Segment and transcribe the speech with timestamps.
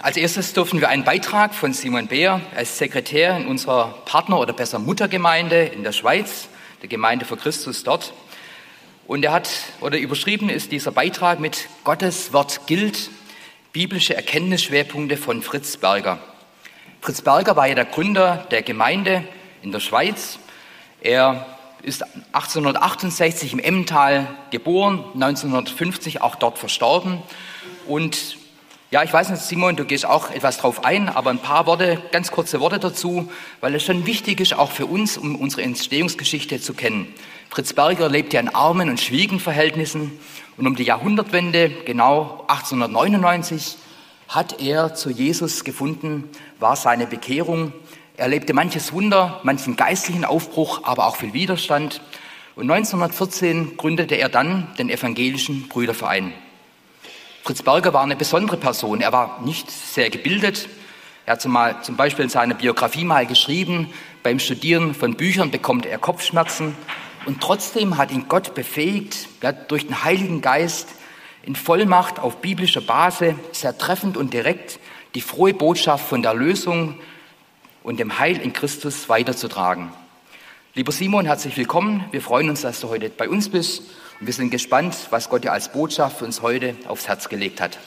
[0.00, 4.52] Als erstes durften wir einen Beitrag von Simon Beer als Sekretär in unserer Partner- oder
[4.52, 6.48] besser Muttergemeinde in der Schweiz,
[6.82, 8.12] der Gemeinde für Christus dort.
[9.08, 9.50] Und er hat,
[9.80, 13.10] oder überschrieben ist dieser Beitrag mit Gottes Wort gilt,
[13.72, 16.20] biblische Erkenntnisschwerpunkte von Fritz Berger.
[17.00, 19.24] Fritz Berger war ja der Gründer der Gemeinde
[19.62, 20.38] in der Schweiz.
[21.00, 21.44] Er
[21.82, 27.20] ist 1868 im Emmental geboren, 1950 auch dort verstorben
[27.88, 28.36] und
[28.90, 32.00] ja, ich weiß nicht, Simon, du gehst auch etwas drauf ein, aber ein paar Worte,
[32.10, 33.30] ganz kurze Worte dazu,
[33.60, 37.12] weil es schon wichtig ist, auch für uns, um unsere Entstehungsgeschichte zu kennen.
[37.50, 40.18] Fritz Berger lebte in armen und schwierigen Verhältnissen
[40.56, 43.76] und um die Jahrhundertwende, genau 1899,
[44.26, 46.24] hat er zu Jesus gefunden,
[46.58, 47.74] war seine Bekehrung.
[48.16, 52.00] Er lebte manches Wunder, manchen geistlichen Aufbruch, aber auch viel Widerstand.
[52.56, 56.32] Und 1914 gründete er dann den evangelischen Brüderverein.
[57.48, 59.00] Fritz Berger war eine besondere Person.
[59.00, 60.68] Er war nicht sehr gebildet.
[61.24, 63.88] Er hat zum Beispiel in seiner Biografie mal geschrieben,
[64.22, 66.76] beim Studieren von Büchern bekommt er Kopfschmerzen.
[67.24, 70.90] Und trotzdem hat ihn Gott befähigt, ja, durch den Heiligen Geist
[71.42, 74.78] in Vollmacht auf biblischer Basis, sehr treffend und direkt,
[75.14, 76.98] die frohe Botschaft von der Lösung
[77.82, 79.90] und dem Heil in Christus weiterzutragen.
[80.78, 82.04] Lieber Simon, herzlich willkommen.
[82.12, 83.80] Wir freuen uns, dass du heute bei uns bist
[84.20, 87.60] und wir sind gespannt, was Gott dir als Botschaft für uns heute aufs Herz gelegt
[87.60, 87.80] hat.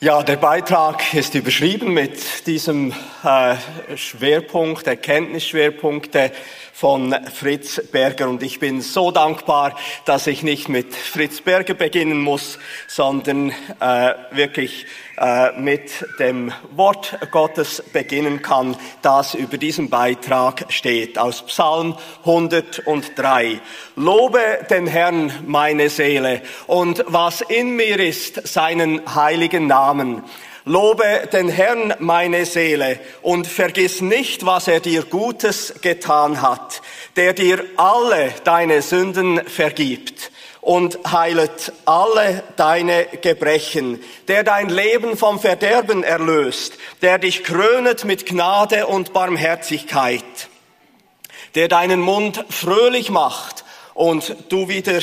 [0.00, 3.56] Ja, der Beitrag ist überschrieben mit diesem äh,
[3.96, 6.30] Schwerpunkt, Erkenntnisschwerpunkte
[6.72, 8.28] von Fritz Berger.
[8.28, 14.14] Und ich bin so dankbar, dass ich nicht mit Fritz Berger beginnen muss, sondern äh,
[14.30, 14.86] wirklich
[15.56, 23.60] mit dem Wort Gottes beginnen kann, das über diesem Beitrag steht, aus Psalm 103.
[23.96, 30.22] Lobe den Herrn, meine Seele, und was in mir ist, seinen heiligen Namen.
[30.64, 36.82] Lobe den Herrn, meine Seele, und vergiss nicht, was er dir Gutes getan hat,
[37.16, 40.30] der dir alle deine Sünden vergibt
[40.68, 48.26] und heilet alle deine Gebrechen, der dein Leben vom Verderben erlöst, der dich krönet mit
[48.26, 50.22] Gnade und Barmherzigkeit,
[51.54, 53.64] der deinen Mund fröhlich macht
[53.94, 55.00] und du wieder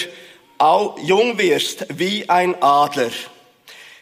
[1.01, 3.09] jung wirst wie ein Adler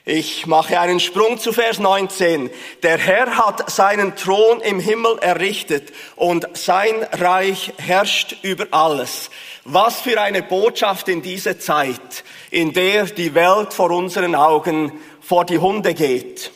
[0.05, 2.49] ich mache einen Sprung zu Vers 19.
[2.83, 9.29] Der Herr hat seinen Thron im Himmel errichtet und sein Reich herrscht über alles.
[9.63, 15.45] Was für eine Botschaft in dieser Zeit, in der die Welt vor unseren Augen vor
[15.45, 16.51] die Hunde geht.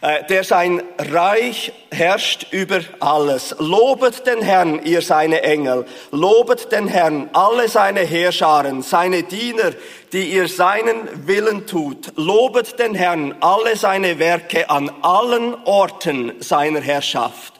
[0.00, 3.56] Äh, der sein Reich herrscht über alles.
[3.58, 5.86] Lobet den Herrn, ihr seine Engel.
[6.12, 9.72] Lobet den Herrn, alle seine Heerscharen, seine Diener,
[10.12, 12.12] die ihr seinen Willen tut.
[12.14, 17.54] Lobet den Herrn, alle seine Werke an allen Orten seiner Herrschaft.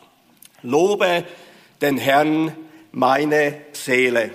[0.62, 1.24] Lobe
[1.82, 2.52] den Herrn,
[2.92, 4.30] meine Seele.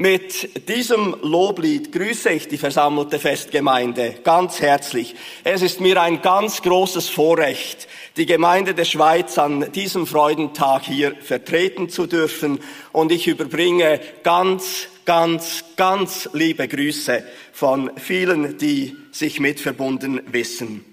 [0.00, 5.16] Mit diesem Loblied grüße ich die versammelte Festgemeinde ganz herzlich.
[5.42, 11.16] Es ist mir ein ganz großes Vorrecht, die Gemeinde der Schweiz an diesem Freudentag hier
[11.16, 12.60] vertreten zu dürfen
[12.92, 20.84] und ich überbringe ganz, ganz, ganz liebe Grüße von vielen, die sich mit verbunden wissen.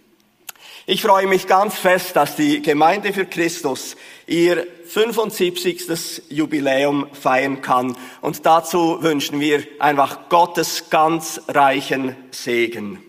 [0.88, 6.23] Ich freue mich ganz fest, dass die Gemeinde für Christus ihr 75.
[6.29, 7.97] Jubiläum feiern kann.
[8.22, 13.01] Und dazu wünschen wir einfach Gottes ganz reichen Segen.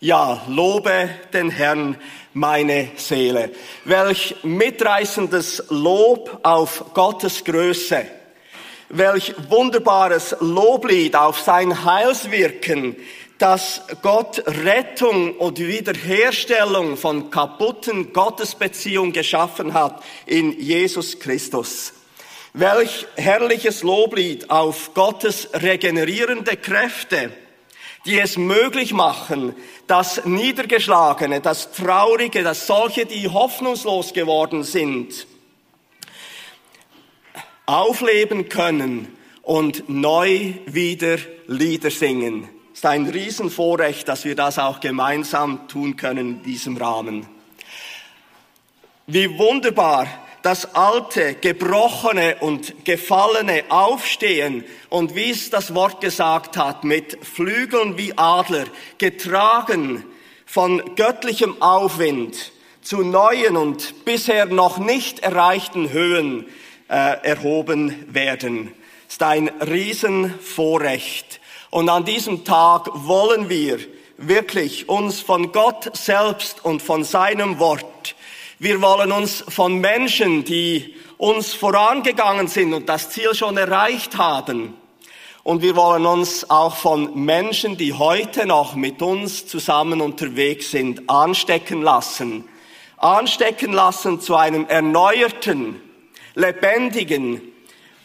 [0.00, 1.96] Ja, lobe den Herrn
[2.32, 3.50] meine Seele.
[3.84, 8.06] Welch mitreißendes Lob auf Gottes Größe.
[8.90, 12.96] Welch wunderbares Loblied auf sein Heilswirken
[13.38, 21.94] dass Gott Rettung und Wiederherstellung von kaputten Gottesbeziehungen geschaffen hat in Jesus Christus.
[22.52, 27.30] Welch herrliches Loblied auf Gottes regenerierende Kräfte,
[28.06, 29.54] die es möglich machen,
[29.86, 35.28] dass Niedergeschlagene, das Traurige, dass solche, die hoffnungslos geworden sind,
[37.66, 42.48] aufleben können und neu wieder Lieder singen
[42.78, 47.26] ist ein Riesenvorrecht, dass wir das auch gemeinsam tun können in diesem Rahmen.
[49.08, 50.06] Wie wunderbar
[50.42, 57.98] das alte, gebrochene und gefallene aufstehen und wie es das Wort gesagt hat, mit Flügeln
[57.98, 58.66] wie Adler,
[58.98, 60.04] getragen
[60.46, 62.52] von göttlichem Aufwind,
[62.82, 66.46] zu neuen und bisher noch nicht erreichten Höhen
[66.88, 68.72] äh, erhoben werden.
[69.08, 71.37] Es ist ein Riesenvorrecht.
[71.70, 73.78] Und an diesem Tag wollen wir
[74.16, 78.14] wirklich uns von Gott selbst und von seinem Wort,
[78.58, 84.74] wir wollen uns von Menschen, die uns vorangegangen sind und das Ziel schon erreicht haben,
[85.48, 91.08] und wir wollen uns auch von Menschen, die heute noch mit uns zusammen unterwegs sind,
[91.08, 92.44] anstecken lassen.
[92.98, 95.80] Anstecken lassen zu einem erneuerten,
[96.34, 97.40] lebendigen,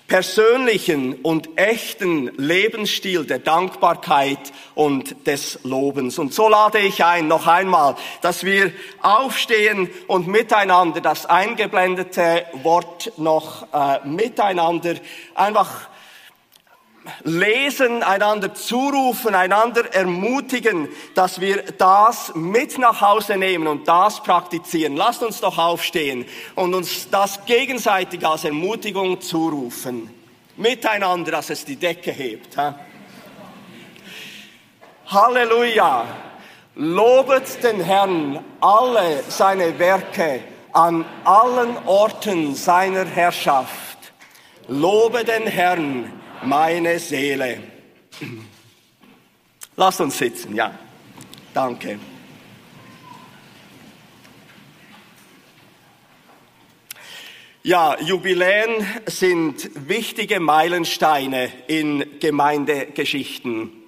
[0.08, 6.20] persönlichen und echten Lebensstil der Dankbarkeit und des Lobens.
[6.20, 8.72] Und so lade ich ein, noch einmal, dass wir
[9.02, 14.96] aufstehen und miteinander das eingeblendete Wort noch äh, miteinander
[15.36, 15.88] einfach
[17.24, 24.96] lesen, einander zurufen, einander ermutigen, dass wir das mit nach Hause nehmen und das praktizieren.
[24.96, 30.10] Lasst uns doch aufstehen und uns das gegenseitig als Ermutigung zurufen.
[30.56, 32.58] Miteinander, dass es die Decke hebt.
[32.58, 32.80] Ha?
[35.08, 36.06] Halleluja!
[36.76, 40.40] Lobet den Herrn alle seine Werke
[40.72, 43.98] an allen Orten seiner Herrschaft.
[44.68, 47.62] Lobe den Herrn meine Seele.
[49.76, 50.78] Lasst uns sitzen, ja.
[51.54, 52.00] Danke.
[57.66, 63.83] Ja, Jubiläen sind wichtige Meilensteine in Gemeindegeschichten.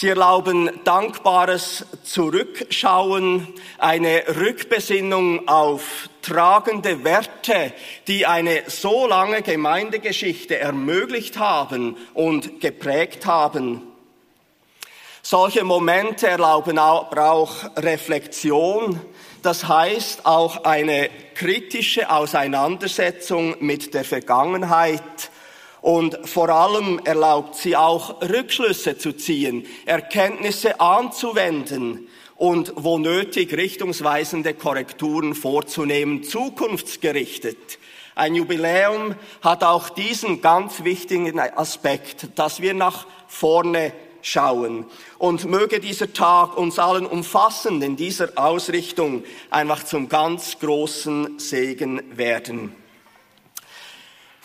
[0.00, 3.48] Sie erlauben dankbares Zurückschauen,
[3.78, 7.72] eine Rückbesinnung auf tragende Werte,
[8.06, 13.82] die eine so lange Gemeindegeschichte ermöglicht haben und geprägt haben.
[15.22, 19.00] Solche Momente erlauben auch Reflexion,
[19.42, 25.02] das heißt auch eine kritische Auseinandersetzung mit der Vergangenheit,
[25.80, 34.54] und vor allem erlaubt sie auch Rückschlüsse zu ziehen, Erkenntnisse anzuwenden und wo nötig richtungsweisende
[34.54, 37.78] Korrekturen vorzunehmen, zukunftsgerichtet.
[38.14, 43.92] Ein Jubiläum hat auch diesen ganz wichtigen Aspekt, dass wir nach vorne
[44.22, 44.86] schauen.
[45.18, 52.02] Und möge dieser Tag uns allen umfassend in dieser Ausrichtung einfach zum ganz großen Segen
[52.16, 52.74] werden.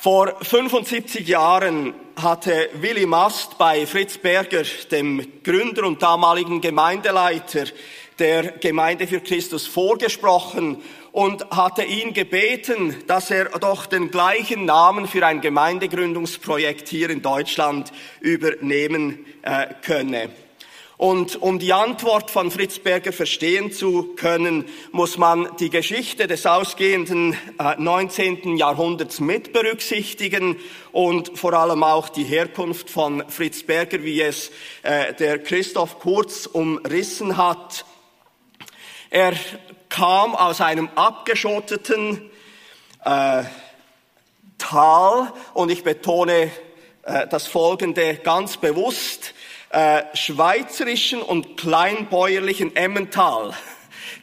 [0.04, 7.68] Vor 75 Jahren hatte Willy Mast bei Fritz Berger, dem Gründer und damaligen Gemeindeleiter
[8.20, 10.82] der Gemeinde für Christus, vorgesprochen
[11.14, 17.22] und hatte ihn gebeten, dass er doch den gleichen Namen für ein Gemeindegründungsprojekt hier in
[17.22, 20.32] Deutschland übernehmen äh, könne.
[20.98, 26.46] Und um die Antwort von Fritz Berger verstehen zu können, muss man die Geschichte des
[26.46, 27.36] ausgehenden
[27.78, 28.44] 19.
[28.44, 30.58] Äh, Jahrhunderts mit berücksichtigen
[30.92, 34.52] und vor allem auch die Herkunft von Fritz Berger, wie es
[34.84, 37.86] äh, der Christoph Kurz umrissen hat.
[39.10, 39.34] Er
[39.90, 42.30] kam aus einem abgeschotteten
[43.04, 43.44] äh,
[44.60, 46.52] Tal und ich betone
[47.04, 49.34] äh, das Folgende ganz bewusst
[49.74, 53.56] äh, schweizerischen und kleinbäuerlichen Emmental.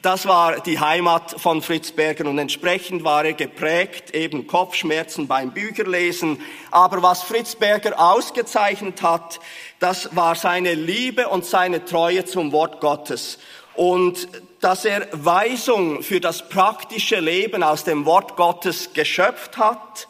[0.01, 5.51] Das war die Heimat von Fritz Berger und entsprechend war er geprägt, eben Kopfschmerzen beim
[5.51, 6.41] Bücherlesen.
[6.71, 9.41] Aber was Fritz Berger ausgezeichnet hat,
[9.81, 13.39] das war seine Liebe und seine Treue zum Wort Gottes.
[13.75, 14.29] Und
[14.61, 20.07] dass er Weisung für das praktische Leben aus dem Wort Gottes geschöpft hat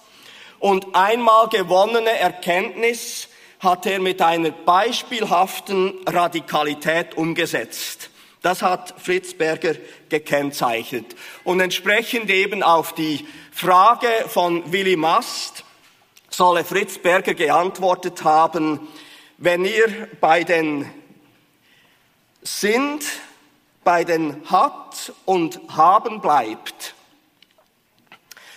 [0.58, 3.29] und einmal gewonnene Erkenntnis
[3.60, 8.10] hat er mit einer beispielhaften Radikalität umgesetzt.
[8.42, 9.74] Das hat Fritz Berger
[10.08, 11.14] gekennzeichnet.
[11.44, 15.64] Und entsprechend eben auf die Frage von Willy Mast
[16.30, 18.88] solle Fritz Berger geantwortet haben,
[19.36, 20.90] wenn ihr bei den
[22.42, 23.04] sind,
[23.84, 26.94] bei den hat und haben bleibt,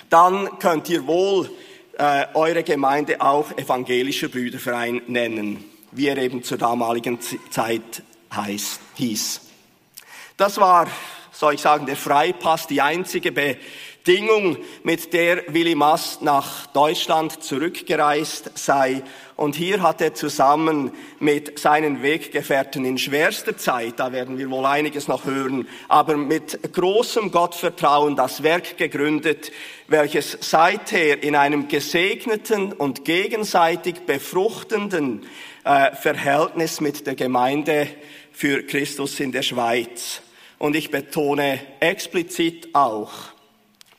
[0.10, 1.50] dann könnt ihr wohl
[1.97, 7.19] äh, eure Gemeinde auch evangelischer Brüderverein nennen, wie er eben zur damaligen
[7.51, 9.41] Zeit heißt, hieß.
[10.38, 10.88] Das war,
[11.31, 18.57] soll ich sagen, der Freipass, die einzige Bedingung, mit der Willy Mast nach Deutschland zurückgereist
[18.57, 19.03] sei.
[19.35, 24.65] Und hier hat er zusammen mit seinen Weggefährten in schwerster Zeit, da werden wir wohl
[24.65, 29.51] einiges noch hören, aber mit großem Gottvertrauen das Werk gegründet,
[29.93, 35.23] welches seither in einem gesegneten und gegenseitig befruchtenden
[35.63, 37.88] äh, Verhältnis mit der Gemeinde
[38.31, 40.23] für Christus in der Schweiz
[40.57, 43.12] und ich betone explizit auch,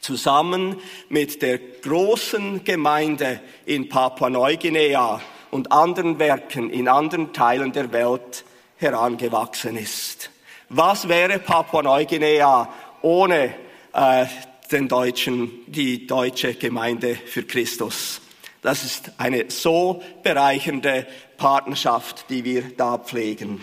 [0.01, 5.21] zusammen mit der großen Gemeinde in Papua-Neuguinea
[5.53, 8.45] und anderen Werken in anderen Teilen der Welt
[8.79, 10.31] herangewachsen ist.
[10.71, 12.69] Was wäre Papua-Neuguinea
[13.01, 13.55] ohne
[13.93, 14.27] äh,
[14.71, 18.21] den Deutschen, die deutsche Gemeinde für Christus?
[18.63, 21.07] Das ist eine so bereichernde
[21.37, 23.63] Partnerschaft, die wir da pflegen.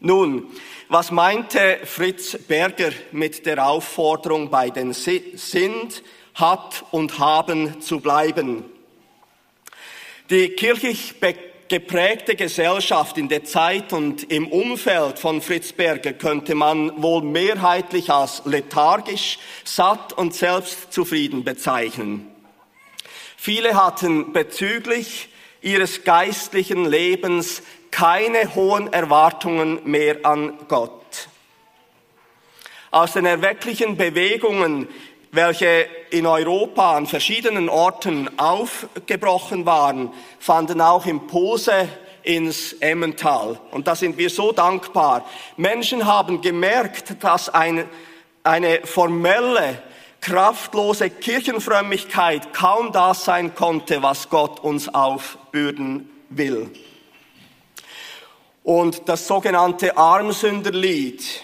[0.00, 0.48] Nun,
[0.88, 6.02] was meinte Fritz Berger mit der Aufforderung, bei den sind,
[6.34, 8.64] hat und haben zu bleiben?
[10.28, 11.20] Die kirchlich
[11.72, 18.10] geprägte Gesellschaft in der Zeit und im Umfeld von Fritz Berger könnte man wohl mehrheitlich
[18.10, 22.30] als lethargisch, satt und selbstzufrieden bezeichnen.
[23.38, 25.30] Viele hatten bezüglich
[25.62, 31.28] ihres geistlichen Lebens keine hohen Erwartungen mehr an Gott.
[32.90, 34.88] Aus den erwecklichen Bewegungen
[35.32, 41.88] welche in Europa an verschiedenen Orten aufgebrochen waren, fanden auch Impulse
[42.22, 43.58] ins Emmental.
[43.70, 45.26] Und da sind wir so dankbar.
[45.56, 47.88] Menschen haben gemerkt, dass eine,
[48.44, 49.82] eine formelle,
[50.20, 56.70] kraftlose Kirchenfrömmigkeit kaum das sein konnte, was Gott uns aufbürden will.
[58.62, 61.42] Und das sogenannte Armsünderlied,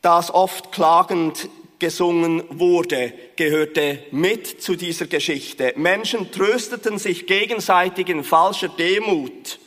[0.00, 5.72] das oft klagend gesungen wurde, gehörte mit zu dieser Geschichte.
[5.76, 9.58] Menschen trösteten sich gegenseitig in falscher Demut.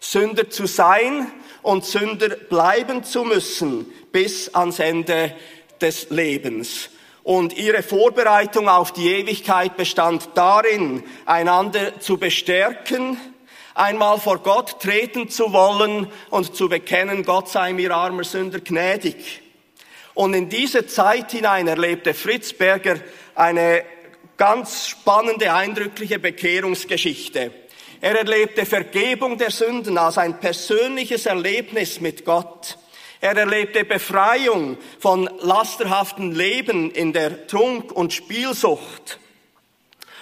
[0.00, 1.26] Sünder zu sein
[1.62, 5.34] und Sünder bleiben zu müssen bis ans Ende
[5.80, 6.90] des Lebens.
[7.22, 13.18] Und ihre Vorbereitung auf die Ewigkeit bestand darin, einander zu bestärken,
[13.74, 19.42] einmal vor Gott treten zu wollen und zu bekennen, Gott sei mir armer Sünder gnädig.
[20.16, 22.98] Und in diese Zeit hinein erlebte Fritz Berger
[23.34, 23.84] eine
[24.38, 27.52] ganz spannende, eindrückliche Bekehrungsgeschichte.
[28.00, 32.78] Er erlebte Vergebung der Sünden als ein persönliches Erlebnis mit Gott.
[33.20, 39.18] Er erlebte Befreiung von lasterhaften Leben in der Trunk- und Spielsucht.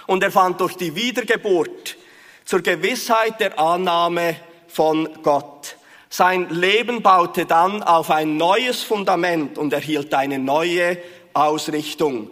[0.09, 1.97] Und er fand durch die Wiedergeburt
[2.45, 4.35] zur Gewissheit der Annahme
[4.67, 5.77] von Gott.
[6.17, 10.97] Sein Leben baute dann auf ein neues Fundament und erhielt eine neue
[11.33, 12.31] Ausrichtung.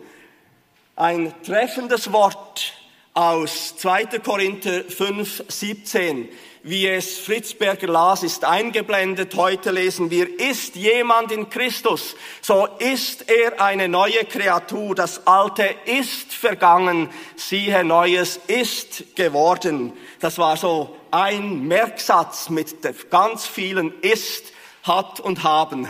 [0.95, 2.75] Ein treffendes Wort
[3.13, 4.21] aus 2.
[4.21, 6.29] Korinther 5, 17
[6.63, 9.35] wie es Fritzberger las, ist eingeblendet.
[9.35, 14.95] Heute lesen wir, ist jemand in Christus, so ist er eine neue Kreatur.
[14.95, 19.93] Das Alte ist vergangen, siehe, Neues ist geworden.
[20.21, 22.77] Das war so ein Merksatz mit
[23.11, 24.53] ganz vielen ist,
[24.83, 25.87] hat und haben,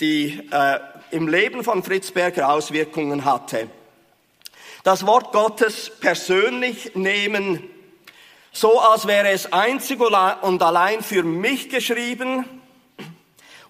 [0.00, 0.78] die äh,
[1.10, 3.68] im Leben von Fritzberger Auswirkungen hatte.
[4.82, 7.70] Das Wort Gottes persönlich nehmen
[8.56, 12.44] so als wäre es einzig und allein für mich geschrieben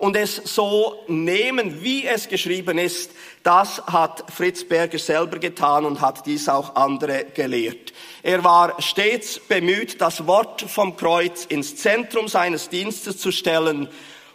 [0.05, 3.11] und es so nehmen, wie es geschrieben ist,
[3.43, 7.95] das hat Fritz Berger selber getan und hat dies auch andere gelehrt.
[8.23, 13.89] Er war stets bemüht, das Wort vom Kreuz ins Zentrum seines Dienstes zu stellen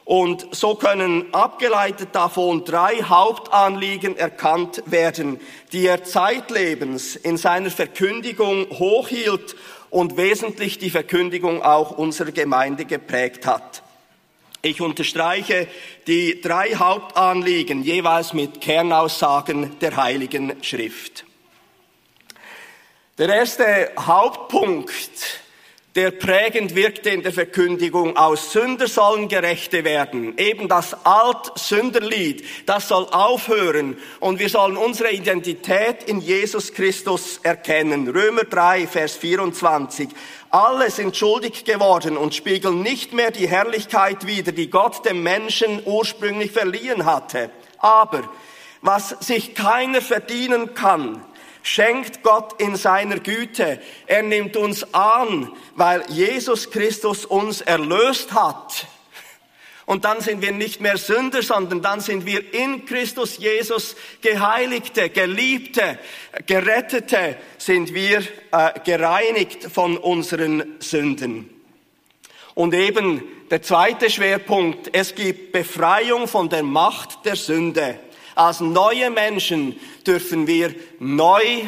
[0.05, 5.39] und so können abgeleitet davon drei Hauptanliegen erkannt werden,
[5.71, 9.55] die er zeitlebens in seiner Verkündigung hochhielt
[9.91, 13.83] und wesentlich die Verkündigung auch unserer Gemeinde geprägt hat.
[14.61, 15.67] Ich unterstreiche
[16.05, 21.23] die drei Hauptanliegen jeweils mit Kernaussagen der Heiligen Schrift.
[23.17, 25.41] Der erste Hauptpunkt
[25.96, 30.38] der prägend wirkte in der Verkündigung, aus Sünder sollen Gerechte werden.
[30.38, 38.08] Eben das Alt-Sünderlied, das soll aufhören und wir sollen unsere Identität in Jesus Christus erkennen.
[38.08, 40.10] Römer 3, Vers 24.
[40.51, 45.81] Alle sind schuldig geworden und spiegeln nicht mehr die Herrlichkeit wider, die Gott dem Menschen
[45.86, 47.50] ursprünglich verliehen hatte.
[47.79, 48.29] Aber
[48.81, 51.24] was sich keiner verdienen kann,
[51.63, 53.79] schenkt Gott in seiner Güte.
[54.07, 58.87] Er nimmt uns an, weil Jesus Christus uns erlöst hat.
[59.89, 65.09] Und dann sind wir nicht mehr Sünder, sondern dann sind wir in Christus Jesus Geheiligte,
[65.09, 65.97] Geliebte,
[66.45, 68.19] Gerettete, sind wir
[68.51, 71.49] äh, gereinigt von unseren Sünden.
[72.53, 77.97] Und eben der zweite Schwerpunkt, es gibt Befreiung von der Macht der Sünde.
[78.39, 79.77] Als neue Menschen
[80.08, 81.67] dürfen wir neu äh,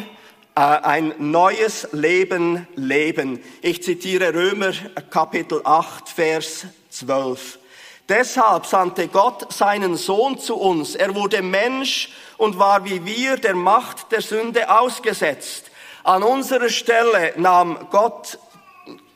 [0.54, 3.42] ein neues Leben leben.
[3.60, 4.72] Ich zitiere Römer
[5.10, 7.58] Kapitel 8, Vers 12.
[8.08, 10.94] Deshalb sandte Gott seinen Sohn zu uns.
[10.94, 15.70] Er wurde Mensch und war wie wir der Macht der Sünde ausgesetzt.
[16.04, 18.38] An unserer Stelle nahm Gott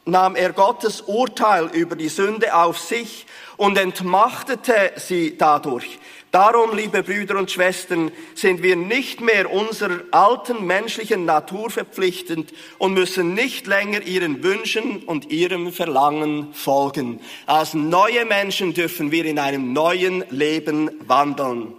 [0.06, 5.98] nahm er Gottes Urteil über die Sünde auf sich und entmachtete sie dadurch.
[6.36, 12.92] Darum, liebe Brüder und Schwestern, sind wir nicht mehr unserer alten menschlichen Natur verpflichtend und
[12.92, 17.20] müssen nicht länger ihren Wünschen und ihrem Verlangen folgen.
[17.46, 21.72] Als neue Menschen dürfen wir in einem neuen Leben wandeln.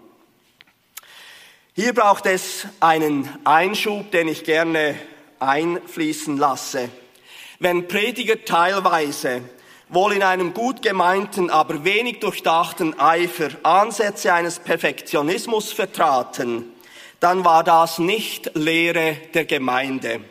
[1.76, 4.96] Hier braucht es einen Einschub, den ich gerne
[5.38, 6.90] einfließen lasse.
[7.60, 9.44] Wenn Prediger teilweise
[9.89, 16.65] wohl in einem gut gemeinten, aber wenig durchdachten Eifer Ansätze eines Perfektionismus vertraten,
[17.20, 20.22] dann war das nicht Lehre der Gemeinde.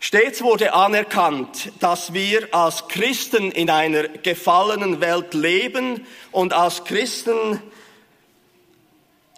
[0.00, 7.60] Stets wurde anerkannt, dass wir als Christen in einer gefallenen Welt leben und als Christen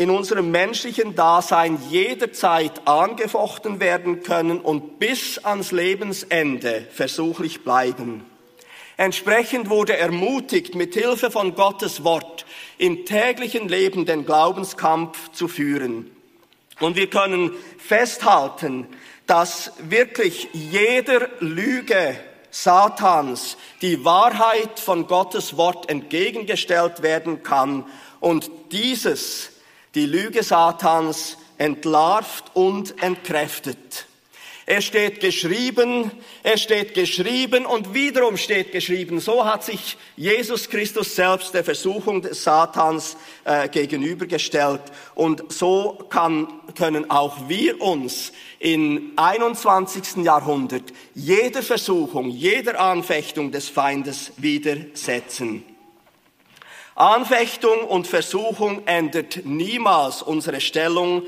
[0.00, 8.24] in unserem menschlichen Dasein jederzeit angefochten werden können und bis ans Lebensende versuchlich bleiben.
[8.96, 12.46] Entsprechend wurde ermutigt, mit Hilfe von Gottes Wort
[12.78, 16.10] im täglichen Leben den Glaubenskampf zu führen.
[16.80, 18.86] Und wir können festhalten,
[19.26, 22.16] dass wirklich jeder Lüge
[22.50, 27.84] Satans die Wahrheit von Gottes Wort entgegengestellt werden kann
[28.18, 29.59] und dieses
[29.94, 34.06] die Lüge Satans entlarvt und entkräftet.
[34.72, 36.12] Es steht geschrieben,
[36.44, 39.18] es steht geschrieben und wiederum steht geschrieben.
[39.18, 44.82] So hat sich Jesus Christus selbst der Versuchung des Satans äh, gegenübergestellt.
[45.16, 50.24] Und so kann, können auch wir uns im 21.
[50.24, 55.64] Jahrhundert jeder Versuchung, jeder Anfechtung des Feindes widersetzen.
[57.00, 61.22] Anfechtung und Versuchung ändert niemals unsere Stellung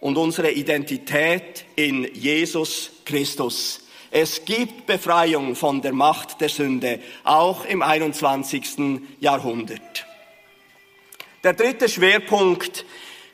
[0.00, 3.80] und unsere Identität in Jesus Christus.
[4.12, 9.00] Es gibt Befreiung von der Macht der Sünde, auch im 21.
[9.18, 10.06] Jahrhundert.
[11.42, 12.84] Der dritte Schwerpunkt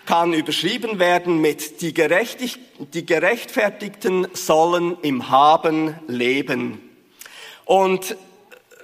[0.06, 2.58] kann überschrieben werden mit die, Gerechtig
[2.94, 6.80] die Gerechtfertigten sollen im Haben leben.
[7.66, 8.16] Und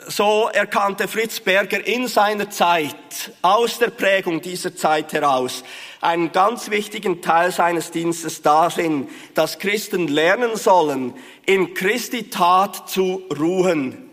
[0.08, 2.94] so erkannte Fritz Berger in seiner Zeit,
[3.42, 5.64] aus der Prägung dieser Zeit heraus,
[6.00, 11.14] einen ganz wichtigen Teil seines Dienstes darin, dass Christen lernen sollen,
[11.46, 14.10] in Christi Tat zu ruhen.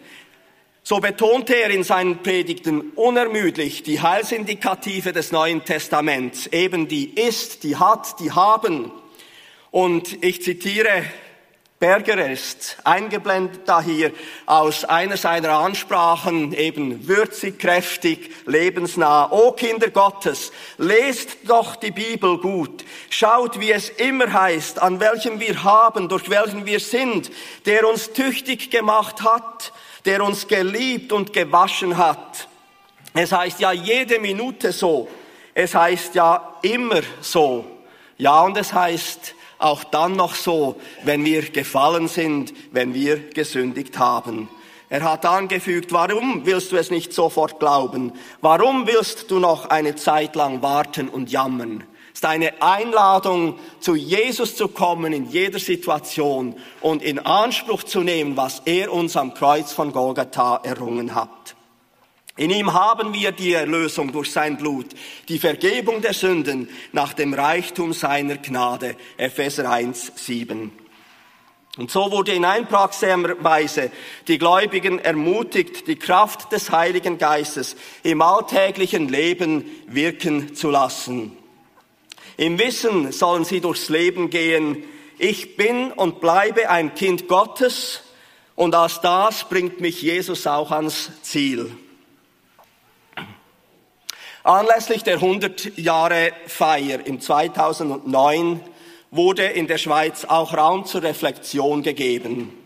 [0.84, 7.63] So betonte er in seinen Predigten unermüdlich die Heilsindikative des Neuen Testaments, eben die ist,
[7.63, 8.91] die hat, die haben.
[9.71, 11.04] Und ich zitiere
[11.80, 14.12] Berger ist eingeblendet da hier
[14.48, 19.32] aus einer seiner Ansprachen, eben würzig, kräftig, lebensnah.
[19.32, 22.84] O Kinder Gottes, lest doch die Bibel gut.
[23.12, 27.30] Schaut, wie es immer heißt, an welchem wir haben, durch welchen wir sind,
[27.68, 29.72] der uns tüchtig gemacht hat,
[30.06, 32.48] der uns geliebt und gewaschen hat.
[33.13, 35.10] Es heißt ja jede Minute so.
[35.54, 37.66] Es heißt ja immer so.
[38.18, 43.98] Ja, und es heißt, auch dann noch so, wenn wir gefallen sind, wenn wir gesündigt
[44.00, 44.50] haben.
[44.89, 48.13] Er hat angefügt, warum willst du es nicht sofort glauben?
[48.39, 51.84] Warum willst du noch eine Zeit lang warten und jammern?
[52.13, 58.38] Ist eine Einladung, zu Jesus zu kommen in jeder Situation und in Anspruch zu nehmen,
[58.38, 61.57] was er uns am Kreuz von Golgatha errungen hat.
[62.38, 64.86] In ihm haben wir die Erlösung durch sein Blut,
[65.28, 68.95] die Vergebung der Sünden nach dem Reichtum seiner Gnade.
[69.17, 70.71] Epheser 1, 7.
[71.78, 73.91] Und so wurde in einprägsamer Weise
[74.28, 81.36] die Gläubigen ermutigt, die Kraft des Heiligen Geistes im alltäglichen Leben wirken zu lassen.
[82.36, 84.84] Im Wissen sollen sie durchs Leben gehen,
[85.19, 88.04] ich bin und bleibe ein Kind Gottes
[88.56, 91.76] und als das bringt mich Jesus auch ans Ziel.
[94.48, 98.62] Anlässlich der 100 Jahre Feier im 2009
[99.12, 102.58] wurde in der Schweiz auch Raum zur Reflexion gegeben.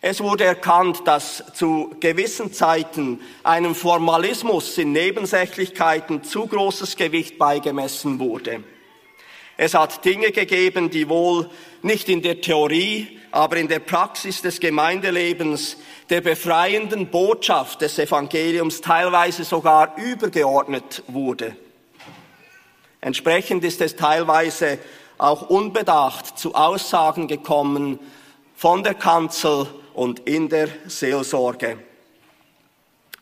[0.00, 8.18] Es wurde erkannt, dass zu gewissen Zeiten einem Formalismus in Nebensächlichkeiten zu großes Gewicht beigemessen
[8.18, 8.64] wurde.
[9.58, 11.50] Es hat Dinge gegeben, die wohl
[11.82, 15.76] nicht in der Theorie, aber in der Praxis des Gemeindelebens
[16.08, 21.56] der befreienden Botschaft des Evangeliums teilweise sogar übergeordnet wurde.
[23.00, 24.78] Entsprechend ist es teilweise
[25.18, 27.98] auch unbedacht zu Aussagen gekommen
[28.54, 31.78] von der Kanzel und in der Seelsorge.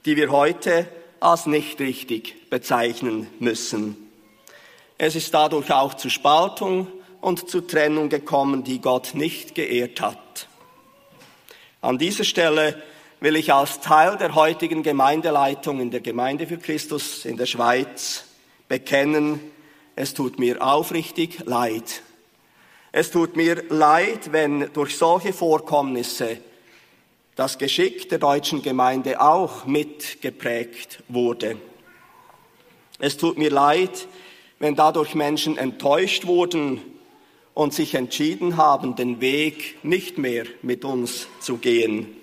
[0.04, 0.88] die wir heute
[1.20, 3.96] als nicht richtig bezeichnen müssen.
[4.98, 6.88] Es ist dadurch auch zu Spaltung
[7.22, 10.48] und zu Trennung gekommen, die Gott nicht geehrt hat.
[11.80, 12.82] An dieser Stelle
[13.20, 18.24] will ich als Teil der heutigen Gemeindeleitung in der Gemeinde für Christus in der Schweiz
[18.68, 19.40] bekennen,
[19.94, 22.02] es tut mir aufrichtig leid.
[22.90, 26.38] Es tut mir leid, wenn durch solche Vorkommnisse
[27.36, 31.56] das Geschick der deutschen Gemeinde auch mitgeprägt wurde.
[32.98, 34.08] Es tut mir leid,
[34.58, 36.91] wenn dadurch Menschen enttäuscht wurden
[37.54, 42.16] und sich entschieden haben, den Weg nicht mehr mit uns zu gehen.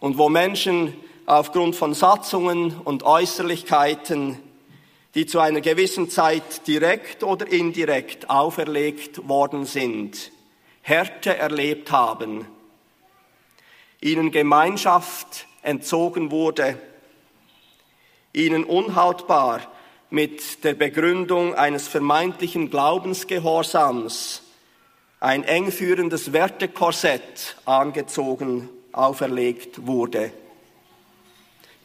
[0.00, 0.94] Und wo Menschen
[1.26, 4.38] aufgrund von Satzungen und Äußerlichkeiten,
[5.14, 10.32] die zu einer gewissen Zeit direkt oder indirekt auferlegt worden sind,
[10.82, 12.46] Härte erlebt haben,
[14.00, 16.78] ihnen Gemeinschaft entzogen wurde,
[18.32, 19.60] ihnen unhaltbar
[20.10, 24.42] mit der Begründung eines vermeintlichen Glaubensgehorsams
[25.20, 30.32] ein engführendes Wertekorsett angezogen, auferlegt wurde,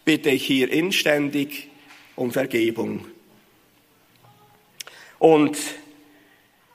[0.04, 1.70] bitte ich hier inständig
[2.16, 3.06] um Vergebung.
[5.20, 5.58] Und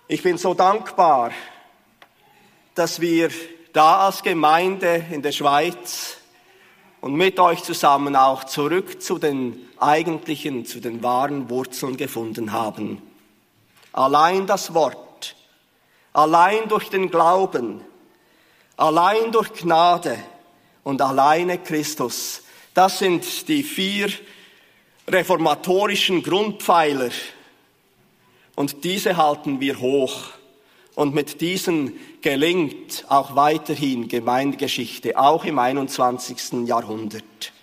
[0.07, 1.33] ich bin so dankbar,
[2.75, 3.31] dass wir
[3.73, 6.20] da als Gemeinde in der Schweiz
[7.01, 13.01] und mit euch zusammen auch zurück zu den eigentlichen, zu den wahren Wurzeln gefunden haben.
[13.93, 15.35] Allein das Wort,
[16.13, 17.81] allein durch den Glauben,
[18.77, 20.19] allein durch Gnade
[20.85, 22.43] und alleine Christus.
[22.75, 24.11] Das sind die vier
[25.09, 27.11] reformatorischen Grundpfeiler.
[28.55, 30.31] Und diese halten wir hoch.
[31.01, 36.69] Und mit diesen gelingt auch weiterhin Gemeindegeschichte, auch im 21.
[36.69, 37.55] Jahrhundert.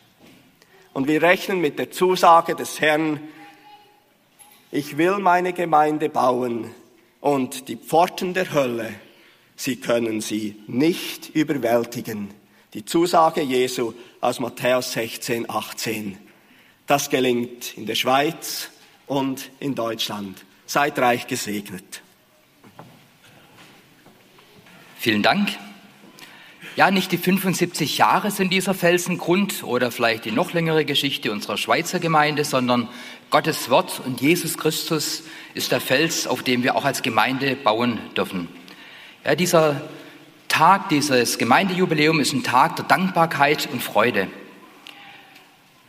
[0.92, 3.20] Und wir rechnen mit der Zusage des Herrn,
[4.72, 6.72] ich will meine Gemeinde bauen
[7.22, 8.96] und die Pforten der Hölle,
[9.56, 12.30] sie können sie nicht überwältigen.
[12.74, 16.18] Die Zusage Jesu aus Matthäus 16, 18.
[16.88, 18.72] Das gelingt in der Schweiz
[19.06, 20.44] und in Deutschland.
[20.66, 22.02] Seid reich gesegnet.
[25.00, 25.50] Vielen Dank.
[26.76, 31.58] Ja, nicht die 75 Jahre sind dieser Felsengrund oder vielleicht die noch längere Geschichte unserer
[31.58, 32.90] Schweizer Gemeinde, sondern
[33.30, 38.00] Gottes Wort und Jesus Christus ist der Fels, auf dem wir auch als Gemeinde bauen
[38.16, 38.48] dürfen.
[39.24, 39.82] Ja, dieser
[40.48, 44.28] Tag, dieses Gemeindejubiläum ist ein Tag der Dankbarkeit und Freude.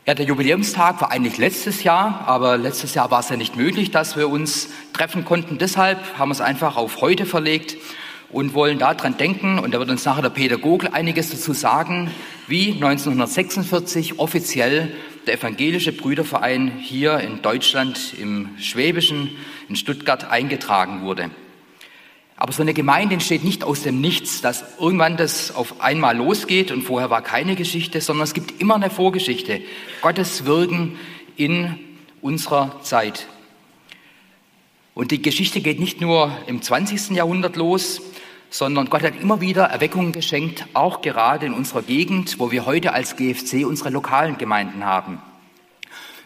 [0.07, 3.91] Ja, der Jubiläumstag war eigentlich letztes Jahr, aber letztes Jahr war es ja nicht möglich,
[3.91, 5.57] dass wir uns treffen konnten.
[5.57, 7.79] Deshalb haben wir es einfach auf heute verlegt
[8.31, 12.11] und wollen daran denken, und da wird uns nachher der Peter Gogel einiges dazu sagen,
[12.47, 14.93] wie 1946 offiziell
[15.27, 19.31] der evangelische Brüderverein hier in Deutschland im Schwäbischen
[19.69, 21.31] in Stuttgart eingetragen wurde.
[22.37, 26.71] Aber so eine Gemeinde entsteht nicht aus dem Nichts, dass irgendwann das auf einmal losgeht
[26.71, 29.61] und vorher war keine Geschichte, sondern es gibt immer eine Vorgeschichte.
[30.03, 30.99] Gottes Wirken
[31.37, 31.75] in
[32.23, 33.27] unserer Zeit.
[34.95, 37.11] Und die Geschichte geht nicht nur im 20.
[37.11, 38.01] Jahrhundert los,
[38.51, 42.93] sondern Gott hat immer wieder Erweckungen geschenkt, auch gerade in unserer Gegend, wo wir heute
[42.93, 45.21] als GFC unsere lokalen Gemeinden haben.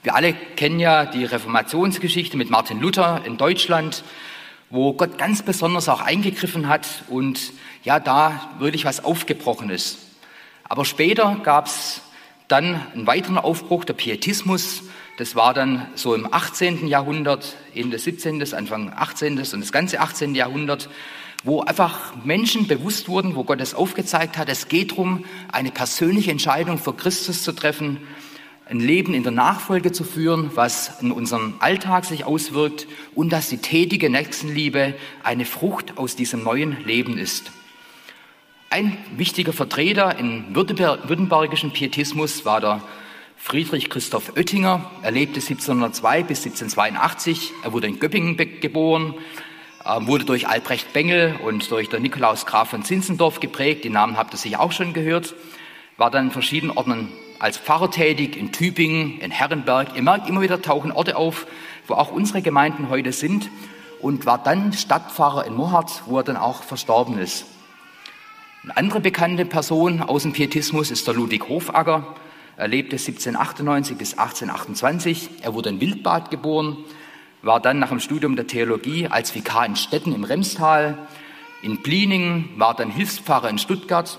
[0.03, 4.03] Wir alle kennen ja die Reformationsgeschichte mit Martin Luther in Deutschland,
[4.71, 7.53] wo Gott ganz besonders auch eingegriffen hat und
[7.85, 9.99] ja, da wirklich was aufgebrochen ist.
[10.65, 12.01] Aber später gab es
[12.49, 14.83] dann einen weiteren Aufbruch, der Pietismus.
[15.19, 16.87] Das war dann so im 18.
[16.87, 19.39] Jahrhundert, Ende 17., Anfang 18.
[19.39, 20.35] und das ganze 18.
[20.35, 20.89] Jahrhundert
[21.45, 26.31] wo einfach Menschen bewusst wurden, wo Gott es aufgezeigt hat, es geht darum, eine persönliche
[26.31, 27.99] Entscheidung für Christus zu treffen,
[28.69, 33.49] ein Leben in der Nachfolge zu führen, was in unserem Alltag sich auswirkt und dass
[33.49, 37.51] die tätige Nächstenliebe eine Frucht aus diesem neuen Leben ist.
[38.71, 42.83] Ein wichtiger Vertreter im württembergischen Pietismus war der
[43.37, 44.91] Friedrich Christoph Oettinger.
[45.03, 47.53] Er lebte 1702 bis 1782.
[47.65, 49.15] Er wurde in Göppingen geboren,
[49.85, 53.85] wurde durch Albrecht Bengel und durch der Nikolaus Graf von Zinzendorf geprägt.
[53.85, 55.35] Die Namen habt ihr sicher auch schon gehört.
[55.97, 59.97] War dann in verschiedenen Orten als Pfarrer tätig, in Tübingen, in Herrenberg.
[59.97, 61.47] Ihr merkt, immer wieder tauchen Orte auf,
[61.89, 63.51] wo auch unsere Gemeinden heute sind.
[64.01, 67.45] Und war dann Stadtpfarrer in Mohart, wo er dann auch verstorben ist.
[68.65, 72.15] Eine andere bekannte Person aus dem Pietismus ist der Ludwig Hofacker.
[72.57, 75.31] Er lebte 1798 bis 1828.
[75.43, 76.77] Er wurde in Wildbad geboren
[77.43, 80.97] war dann nach dem Studium der Theologie als Vikar in Stetten im Remstal,
[81.63, 84.19] in Pliningen, war dann Hilfspfarrer in Stuttgart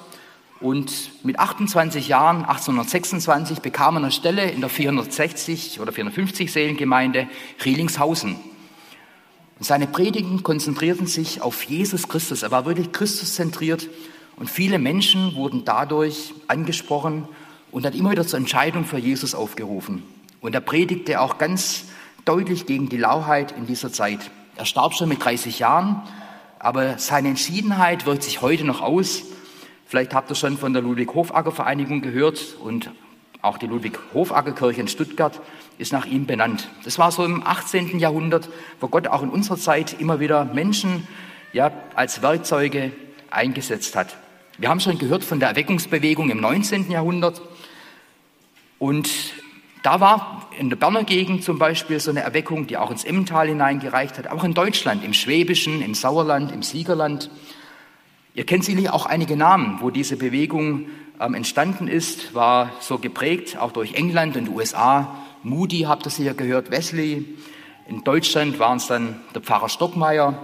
[0.63, 7.27] Und mit 28 Jahren, 1826, bekam er eine Stelle in der 460 oder 450 Seelengemeinde
[7.65, 8.37] Rielingshausen.
[9.59, 12.43] Und seine Predigten konzentrierten sich auf Jesus Christus.
[12.43, 13.89] Er war wirklich Christuszentriert
[14.37, 17.27] und viele Menschen wurden dadurch angesprochen
[17.71, 20.03] und hat immer wieder zur Entscheidung für Jesus aufgerufen.
[20.39, 21.87] Und er predigte auch ganz
[22.25, 24.31] deutlich gegen die Lauheit in dieser Zeit.
[24.55, 26.01] Er starb schon mit 30 Jahren,
[26.59, 29.23] aber seine Entschiedenheit wirkt sich heute noch aus.
[29.85, 32.91] Vielleicht habt ihr schon von der Ludwig-Hofacker-Vereinigung gehört und
[33.41, 35.41] auch die Ludwig-Hofacker-Kirche in Stuttgart
[35.77, 36.69] ist nach ihm benannt.
[36.85, 37.99] Das war so im 18.
[37.99, 41.07] Jahrhundert, wo Gott auch in unserer Zeit immer wieder Menschen
[41.51, 42.93] ja, als Werkzeuge
[43.29, 44.15] eingesetzt hat.
[44.57, 46.89] Wir haben schon gehört von der Erweckungsbewegung im 19.
[46.89, 47.41] Jahrhundert
[48.79, 49.09] und
[49.83, 53.47] da war in der Berner Gegend zum Beispiel so eine Erweckung, die auch ins Emmental
[53.49, 57.29] hineingereicht hat, auch in Deutschland, im Schwäbischen, im Sauerland, im Siegerland.
[58.33, 60.87] Ihr kennt sicherlich auch einige Namen, wo diese Bewegung
[61.19, 65.15] ähm, entstanden ist, war so geprägt, auch durch England und USA.
[65.43, 67.25] Moody habt ihr sicher gehört, Wesley.
[67.87, 70.39] In Deutschland waren es dann der Pfarrer Stockmeier,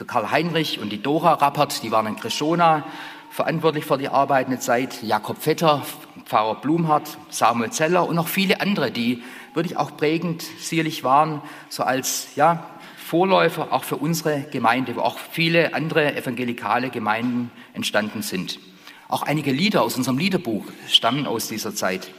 [0.00, 2.84] der Karl Heinrich und die Dora Rappert, die waren in Krishona
[3.30, 5.02] verantwortlich für die Arbeit eine Zeit.
[5.02, 5.82] Jakob Vetter,
[6.28, 9.22] Pfarrer Blumhardt, Samuel Zeller und noch viele andere, die
[9.54, 15.18] wirklich auch prägend sicherlich waren, so als ja, Vorläufer auch für unsere Gemeinde, wo auch
[15.18, 18.60] viele andere evangelikale Gemeinden entstanden sind.
[19.08, 22.10] Auch einige Lieder aus unserem Liederbuch stammen aus dieser Zeit.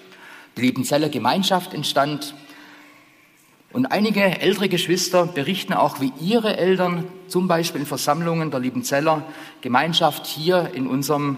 [0.58, 2.34] Die Liebenzeller Gemeinschaft entstand.
[3.72, 9.24] Und einige ältere Geschwister berichten auch, wie ihre Eltern zum Beispiel in Versammlungen der Liebenzeller
[9.62, 11.38] Gemeinschaft hier in, unserem,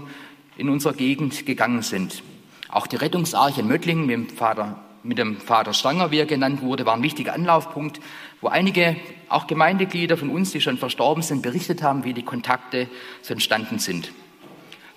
[0.55, 2.23] in unserer Gegend gegangen sind.
[2.71, 6.61] Auch die Rettungsarche in Möttlingen mit dem Vater mit dem Vater Stanger, wie er genannt
[6.61, 7.99] wurde, war ein wichtiger Anlaufpunkt,
[8.39, 8.95] wo einige,
[9.29, 12.87] auch Gemeindeglieder von uns, die schon verstorben sind, berichtet haben, wie die Kontakte
[13.21, 14.11] so entstanden sind.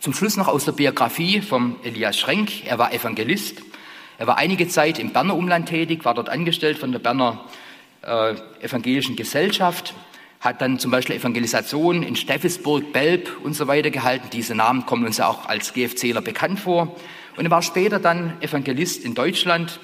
[0.00, 2.66] Zum Schluss noch aus der Biografie vom Elias Schrenk.
[2.66, 3.62] Er war Evangelist.
[4.18, 7.42] Er war einige Zeit im Berner Umland tätig, war dort angestellt von der Berner
[8.02, 9.94] äh, Evangelischen Gesellschaft,
[10.40, 14.28] hat dann zum Beispiel Evangelisation in Steffisburg, Belb und so weiter gehalten.
[14.30, 16.94] Diese Namen kommen uns ja auch als GFCler bekannt vor.
[17.36, 19.80] Und er war später dann Evangelist in Deutschland,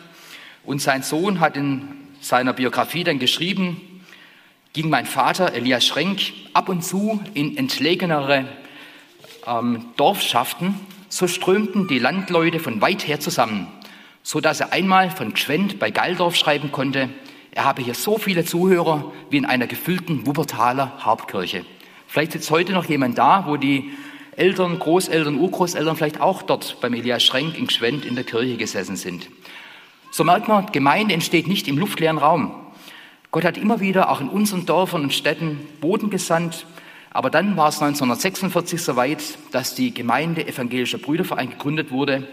[0.64, 1.88] und sein Sohn hat in
[2.20, 4.02] seiner Biografie dann geschrieben,
[4.72, 6.20] ging mein Vater Elias Schrenk
[6.52, 8.46] ab und zu in entlegenere
[9.46, 10.74] ähm, Dorfschaften,
[11.08, 13.68] so strömten die Landleute von weit her zusammen,
[14.22, 17.08] so dass er einmal von Gschwend bei Galdorf schreiben konnte,
[17.52, 21.64] er habe hier so viele Zuhörer wie in einer gefüllten Wuppertaler Hauptkirche.
[22.06, 23.90] Vielleicht sitzt heute noch jemand da, wo die
[24.36, 28.96] Eltern, Großeltern, Urgroßeltern vielleicht auch dort beim Elias Schrenk in Gschwend in der Kirche gesessen
[28.96, 29.28] sind.
[30.10, 32.52] So merkt man, Gemeinde entsteht nicht im luftleeren Raum.
[33.30, 36.66] Gott hat immer wieder auch in unseren Dörfern und Städten Boden gesandt.
[37.12, 42.28] Aber dann war es 1946 soweit, dass die Gemeinde Evangelischer Brüderverein gegründet wurde.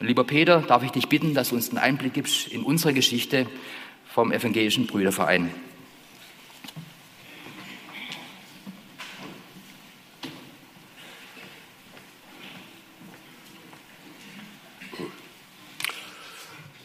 [0.00, 2.94] Und lieber Peter, darf ich dich bitten, dass du uns einen Einblick gibst in unsere
[2.94, 3.46] Geschichte
[4.06, 5.50] vom Evangelischen Brüderverein.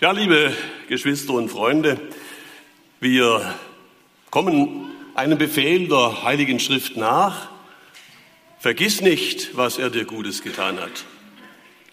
[0.04, 0.54] Ja, liebe
[0.90, 1.98] Geschwister und Freunde,
[3.00, 3.56] wir
[4.32, 7.50] kommen einem Befehl der Heiligen Schrift nach.
[8.60, 11.06] Vergiss nicht, was er dir Gutes getan hat.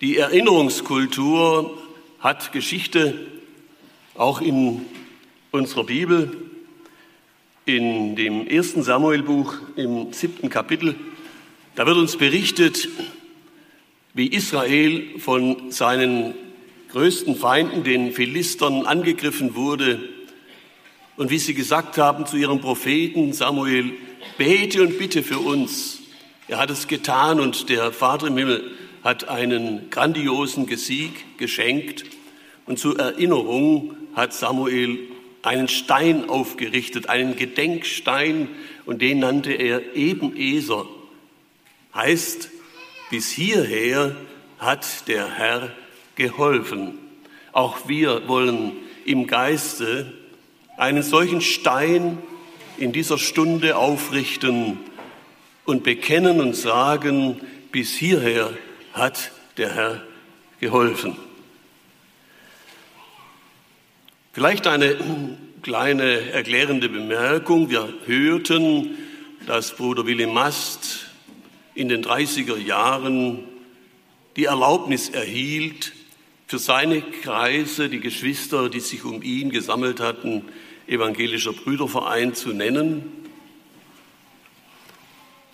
[0.01, 1.79] Die Erinnerungskultur
[2.19, 3.15] hat Geschichte
[4.17, 4.87] auch in
[5.53, 6.37] unserer Bibel.
[7.65, 10.97] In dem ersten Samuelbuch im siebten Kapitel,
[11.77, 12.89] da wird uns berichtet,
[14.15, 16.50] wie Israel von seinen
[16.93, 20.01] größten Feinden, den Philistern, angegriffen wurde
[21.17, 23.93] und wie sie gesagt haben zu ihrem Propheten Samuel,
[24.39, 26.01] bete und bitte für uns.
[26.49, 28.71] Er hat es getan und der Vater im Himmel
[29.05, 32.05] hat einen grandiosen Gesieg geschenkt.
[32.67, 34.99] Und zur Erinnerung hat Samuel
[35.43, 38.49] einen Stein aufgerichtet, einen Gedenkstein,
[38.87, 40.87] und den nannte er Ebeneser.
[41.95, 42.51] Heißt,
[43.11, 44.17] bis hierher
[44.59, 45.71] hat der Herr
[46.17, 46.99] geholfen.
[47.53, 48.73] Auch wir wollen
[49.05, 50.13] im Geiste
[50.77, 52.19] einen solchen Stein
[52.79, 54.79] in dieser Stunde aufrichten
[55.65, 57.41] und bekennen und sagen,
[57.73, 58.51] bis hierher
[58.93, 60.03] hat der Herr
[60.61, 61.17] geholfen.
[64.33, 64.97] Vielleicht eine
[65.63, 67.69] kleine erklärende Bemerkung.
[67.69, 68.97] Wir hörten,
[69.47, 71.07] dass Bruder Willi Mast
[71.75, 73.41] in den 30er Jahren
[74.37, 75.93] die Erlaubnis erhielt,
[76.51, 80.43] für seine Kreise, die Geschwister, die sich um ihn gesammelt hatten,
[80.89, 83.05] evangelischer Brüderverein zu nennen.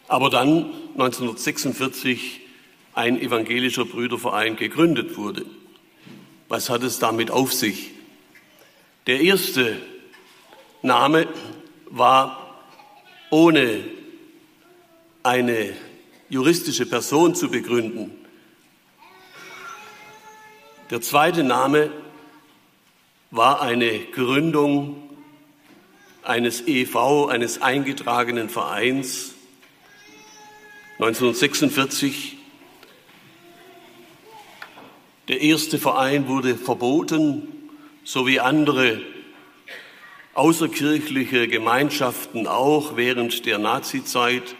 [0.08, 2.40] Aber dann, 1946,
[2.94, 5.44] ein evangelischer Brüderverein gegründet wurde.
[6.48, 7.90] Was hat es damit auf sich?
[9.06, 9.76] Der erste
[10.80, 11.28] Name
[11.90, 12.64] war
[13.28, 13.84] ohne
[15.22, 15.76] eine
[16.30, 18.25] juristische Person zu begründen.
[20.88, 21.90] Der zweite Name
[23.32, 25.02] war eine Gründung
[26.22, 29.34] eines EV, eines eingetragenen Vereins.
[31.00, 32.36] 1946
[35.26, 37.48] der erste Verein wurde verboten,
[38.04, 39.00] so wie andere
[40.34, 44.54] außerkirchliche Gemeinschaften auch während der Nazizeit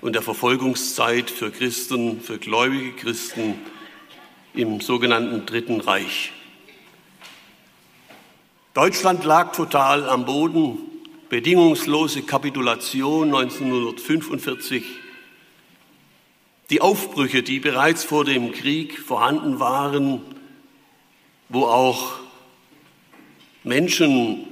[0.00, 3.54] und der Verfolgungszeit für Christen, für gläubige Christen
[4.56, 6.32] im sogenannten Dritten Reich.
[8.74, 10.78] Deutschland lag total am Boden,
[11.28, 14.84] bedingungslose Kapitulation 1945
[16.70, 20.20] die Aufbrüche, die bereits vor dem Krieg vorhanden waren,
[21.48, 22.14] wo auch
[23.62, 24.46] Menschen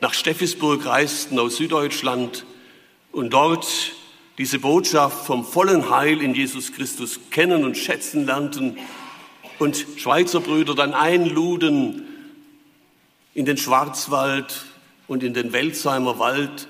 [0.00, 2.44] nach Steffisburg reisten aus Süddeutschland
[3.12, 3.92] und dort
[4.38, 8.78] diese Botschaft vom vollen Heil in Jesus Christus kennen und schätzen lernten
[9.58, 12.06] und Schweizer Brüder dann einluden
[13.34, 14.66] in den Schwarzwald
[15.08, 16.68] und in den Welsheimer Wald,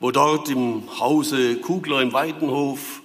[0.00, 3.00] wo dort im Hause Kugler im Weidenhof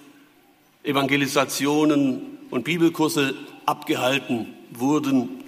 [0.82, 5.42] Evangelisationen und Bibelkurse abgehalten wurden.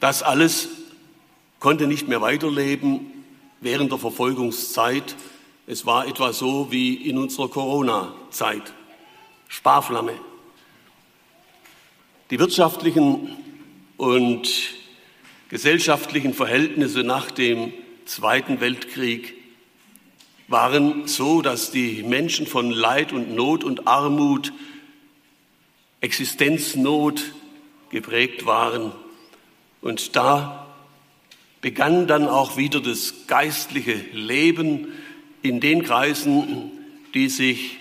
[0.00, 0.68] Das alles
[1.60, 3.06] konnte nicht mehr weiterleben
[3.60, 5.14] während der Verfolgungszeit.
[5.66, 8.74] Es war etwa so wie in unserer Corona-Zeit.
[9.48, 10.12] Sparflamme.
[12.30, 13.30] Die wirtschaftlichen
[13.96, 14.48] und
[15.48, 17.72] gesellschaftlichen Verhältnisse nach dem
[18.04, 19.34] Zweiten Weltkrieg
[20.48, 24.52] waren so, dass die Menschen von Leid und Not und Armut,
[26.02, 27.22] Existenznot
[27.88, 28.92] geprägt waren.
[29.80, 30.66] Und da
[31.62, 34.92] begann dann auch wieder das geistliche Leben
[35.44, 36.72] in den Kreisen,
[37.12, 37.78] die sich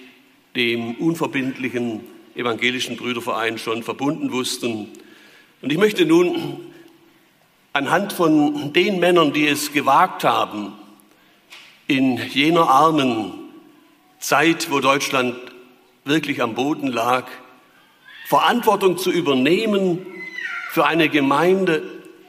[0.53, 2.01] dem unverbindlichen
[2.35, 4.89] evangelischen Brüderverein schon verbunden wussten.
[5.61, 6.59] Und ich möchte nun
[7.71, 10.73] anhand von den Männern, die es gewagt haben,
[11.87, 13.31] in jener armen
[14.19, 15.37] Zeit, wo Deutschland
[16.03, 17.27] wirklich am Boden lag,
[18.27, 20.05] Verantwortung zu übernehmen
[20.71, 21.81] für eine Gemeinde,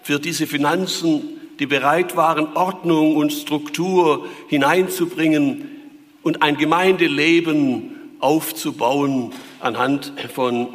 [0.05, 5.69] für diese Finanzen, die bereit waren, Ordnung und Struktur hineinzubringen
[6.23, 10.69] und ein Gemeindeleben aufzubauen anhand von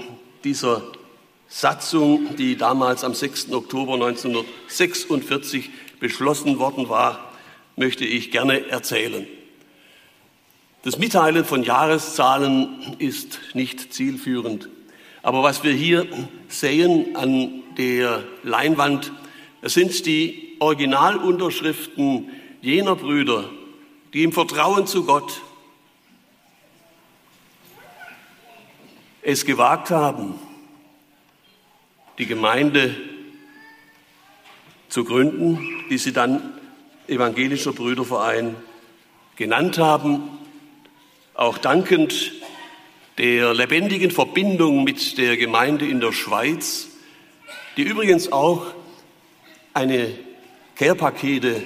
[0.43, 0.83] dieser
[1.47, 3.51] Satzung, die damals am 6.
[3.51, 7.29] Oktober 1946 beschlossen worden war
[7.75, 9.25] möchte ich gerne erzählen.
[10.83, 14.69] Das Mitteilen von Jahreszahlen ist nicht zielführend.
[15.23, 16.05] Aber was wir hier
[16.47, 19.11] sehen an der Leinwand,
[19.61, 22.29] das sind die Originalunterschriften
[22.61, 23.49] jener Brüder,
[24.13, 25.41] die im Vertrauen zu Gott
[29.21, 30.35] es gewagt haben,
[32.17, 32.95] die Gemeinde
[34.89, 36.53] zu gründen, die sie dann
[37.07, 38.55] evangelischer Brüderverein
[39.35, 40.23] genannt haben,
[41.33, 42.33] auch dankend
[43.17, 46.89] der lebendigen Verbindung mit der Gemeinde in der Schweiz,
[47.77, 48.67] die übrigens auch
[49.73, 50.11] eine
[50.79, 51.63] Care-Pakete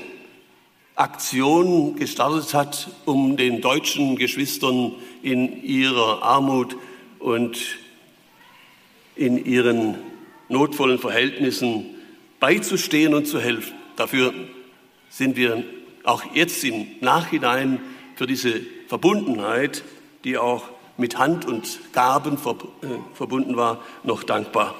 [0.96, 6.76] Aktion gestartet hat, um den deutschen Geschwistern in ihrer Armut
[7.20, 7.60] und
[9.16, 10.00] in ihren
[10.50, 11.86] notvollen Verhältnissen
[12.40, 13.76] beizustehen und zu helfen.
[13.98, 14.34] Dafür
[15.10, 15.64] sind wir
[16.04, 17.82] auch jetzt im Nachhinein
[18.16, 19.84] für diese Verbundenheit,
[20.24, 20.64] die auch
[20.98, 24.74] mit Hand und Gaben äh, verbunden war, noch dankbar.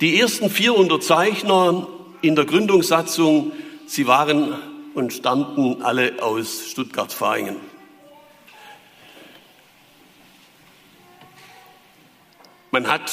[0.00, 1.86] Die ersten vier Unterzeichner
[2.22, 3.52] in der Gründungssatzung,
[3.86, 4.54] sie waren
[4.94, 7.56] und stammten alle aus Stuttgart-Vaihingen.
[12.70, 13.12] Man hat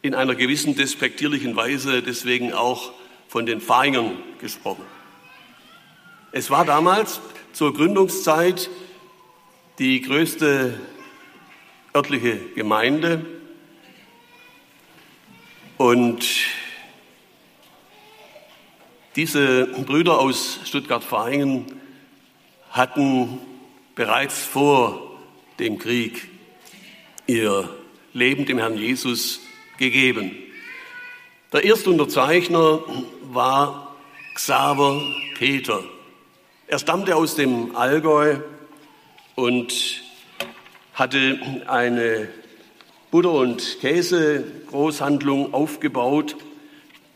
[0.00, 2.92] in einer gewissen despektierlichen Weise deswegen auch
[3.26, 4.84] von den Feingern gesprochen.
[6.30, 7.20] Es war damals
[7.52, 8.70] zur Gründungszeit
[9.80, 10.78] die größte
[11.94, 13.41] örtliche Gemeinde
[15.82, 16.24] und
[19.16, 21.66] diese Brüder aus Stuttgart-Vaihingen
[22.70, 23.40] hatten
[23.96, 25.18] bereits vor
[25.58, 26.28] dem Krieg
[27.26, 27.68] ihr
[28.12, 29.40] Leben dem Herrn Jesus
[29.76, 30.36] gegeben.
[31.52, 32.78] Der erste Unterzeichner
[33.32, 33.96] war
[34.36, 35.02] Xaver
[35.36, 35.82] Peter.
[36.68, 38.36] Er stammte aus dem Allgäu
[39.34, 39.74] und
[40.94, 42.28] hatte eine
[43.12, 46.34] Butter- und Käse-Großhandlung aufgebaut,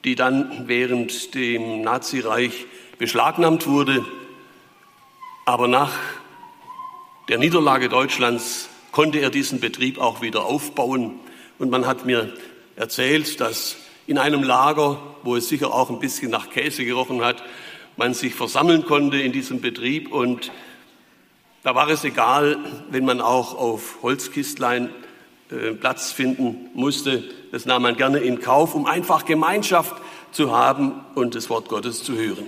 [0.05, 2.67] die dann während dem Nazireich
[2.99, 4.05] beschlagnahmt wurde.
[5.47, 5.95] Aber nach
[7.31, 11.19] der Niederlage Deutschlands konnte er diesen Betrieb auch wieder aufbauen.
[11.59, 12.31] Und man hat mir
[12.77, 13.77] erzählt, dass
[14.07, 17.43] in einem Lager, wo es sicher auch ein bisschen nach Käse gerochen hat,
[17.97, 20.53] man sich versammeln konnte in diesem Betrieb und
[21.63, 22.59] da war es egal,
[22.91, 24.91] wenn man auch auf Holzkistlein
[25.51, 27.23] äh, Platz finden musste.
[27.53, 29.95] Das nahm man gerne in Kauf, um einfach Gemeinschaft
[30.33, 32.47] zu haben und das Wort Gottes zu hören.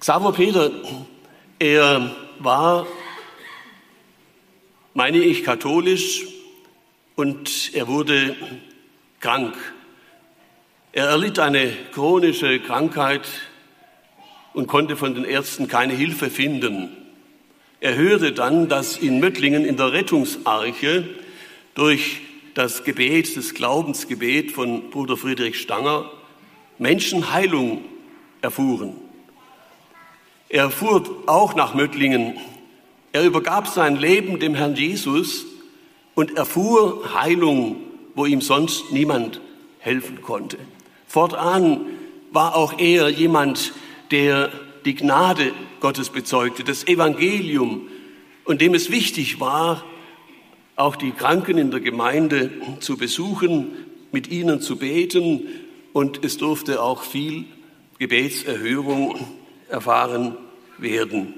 [0.00, 0.70] Xaver Peter,
[1.58, 2.86] er war,
[4.92, 6.26] meine ich, katholisch
[7.14, 8.36] und er wurde
[9.20, 9.54] krank.
[10.92, 13.28] Er erlitt eine chronische Krankheit
[14.52, 16.96] und konnte von den Ärzten keine Hilfe finden.
[17.80, 21.08] Er hörte dann, dass in Möttlingen in der Rettungsarche
[21.74, 22.20] durch
[22.54, 26.10] das Gebet, das Glaubensgebet von Bruder Friedrich Stanger,
[26.78, 27.84] Menschen Heilung
[28.40, 28.94] erfuhren.
[30.48, 32.34] Er fuhr auch nach Möttlingen.
[33.12, 35.46] Er übergab sein Leben dem Herrn Jesus
[36.14, 37.76] und erfuhr Heilung,
[38.14, 39.40] wo ihm sonst niemand
[39.78, 40.58] helfen konnte.
[41.06, 41.86] Fortan
[42.30, 43.72] war auch er jemand,
[44.10, 44.50] der
[44.84, 47.88] die Gnade Gottes bezeugte, das Evangelium
[48.44, 49.84] und dem es wichtig war,
[50.76, 52.50] auch die Kranken in der Gemeinde
[52.80, 53.72] zu besuchen,
[54.12, 55.48] mit ihnen zu beten
[55.92, 57.44] und es durfte auch viel
[57.98, 59.16] Gebetserhörung
[59.68, 60.36] erfahren
[60.78, 61.34] werden.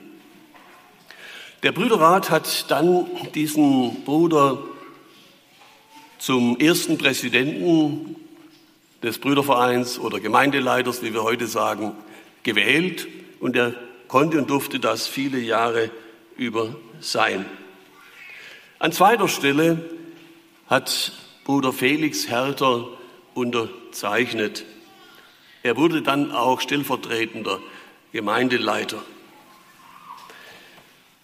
[1.62, 4.62] Der Brüderrat hat dann diesen Bruder
[6.18, 8.16] zum ersten Präsidenten
[9.02, 11.92] des Brüdervereins oder Gemeindeleiters, wie wir heute sagen,
[12.42, 13.06] gewählt
[13.40, 13.74] und er
[14.08, 15.90] konnte und durfte das viele Jahre
[16.36, 17.44] über sein.
[18.78, 19.82] An zweiter Stelle
[20.66, 21.12] hat
[21.44, 22.86] Bruder Felix Herter
[23.32, 24.66] unterzeichnet.
[25.62, 27.58] Er wurde dann auch stellvertretender
[28.12, 29.02] Gemeindeleiter.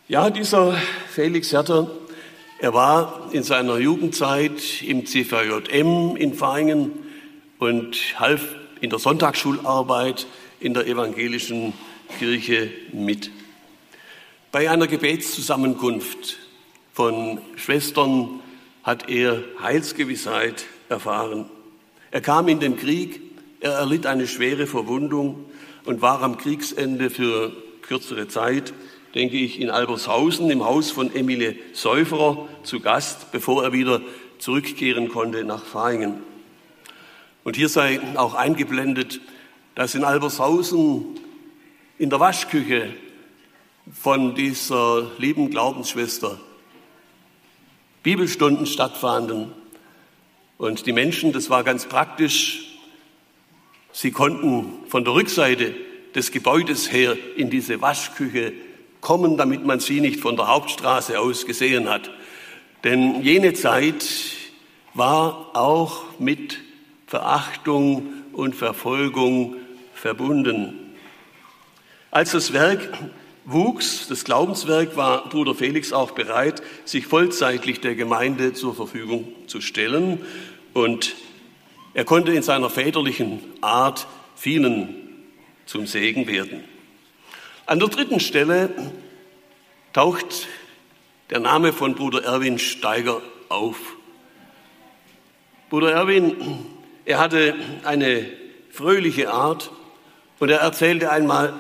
[0.09, 0.81] Ja, dieser
[1.11, 1.91] Felix Herter,
[2.59, 6.91] er war in seiner Jugendzeit im CVJM in Vaingen
[7.59, 8.47] und half
[8.81, 10.27] in der Sonntagsschularbeit
[10.59, 11.75] in der evangelischen
[12.19, 13.31] Kirche mit.
[14.53, 16.39] Bei einer Gebetszusammenkunft
[16.93, 18.41] von Schwestern
[18.83, 21.47] hat er Heilsgewissheit erfahren.
[22.11, 23.21] Er kam in den Krieg,
[23.61, 25.45] er erlitt eine schwere Verwundung
[25.85, 28.75] und war am Kriegsende für kürzere Zeit,
[29.15, 34.01] denke ich, in Albershausen im Haus von Emilie Säuferer zu Gast, bevor er wieder
[34.39, 36.15] zurückkehren konnte nach Vaingen.
[37.45, 39.21] Und hier sei auch eingeblendet
[39.75, 41.19] dass in Albershausen
[41.99, 42.93] in der Waschküche
[43.93, 46.39] von dieser lieben Glaubensschwester
[48.03, 49.53] Bibelstunden stattfanden.
[50.59, 52.79] Und die Menschen, das war ganz praktisch,
[53.93, 55.75] sie konnten von der Rückseite
[56.15, 58.53] des Gebäudes her in diese Waschküche
[59.01, 62.11] kommen, damit man sie nicht von der Hauptstraße aus gesehen hat.
[62.85, 64.05] Denn jene Zeit
[64.95, 66.59] war auch mit
[67.07, 69.57] Verachtung und Verfolgung
[69.95, 70.95] verbunden.
[72.11, 72.89] Als das Werk
[73.45, 79.61] wuchs, das Glaubenswerk, war Bruder Felix auch bereit, sich vollzeitlich der Gemeinde zur Verfügung zu
[79.61, 80.25] stellen.
[80.73, 81.15] Und
[81.95, 85.27] er konnte in seiner väterlichen Art vielen
[85.67, 86.65] zum Segen werden.
[87.67, 88.71] An der dritten Stelle
[89.93, 90.49] taucht
[91.31, 93.77] der Name von Bruder Erwin Steiger auf.
[95.71, 96.37] Bruder Erwin,
[97.05, 98.27] er hatte eine
[98.71, 99.71] fröhliche Art,
[100.39, 101.55] und er erzählte einmal,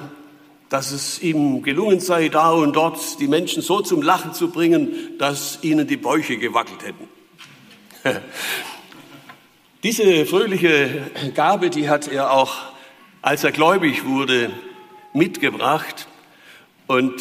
[0.73, 5.18] dass es ihm gelungen sei, da und dort die Menschen so zum Lachen zu bringen,
[5.18, 7.09] dass ihnen die Bäuche gewackelt hätten.
[9.83, 12.55] Diese fröhliche Gabe, die hat er auch,
[13.20, 14.51] als er gläubig wurde,
[15.12, 16.09] mitgebracht.
[16.87, 17.20] Und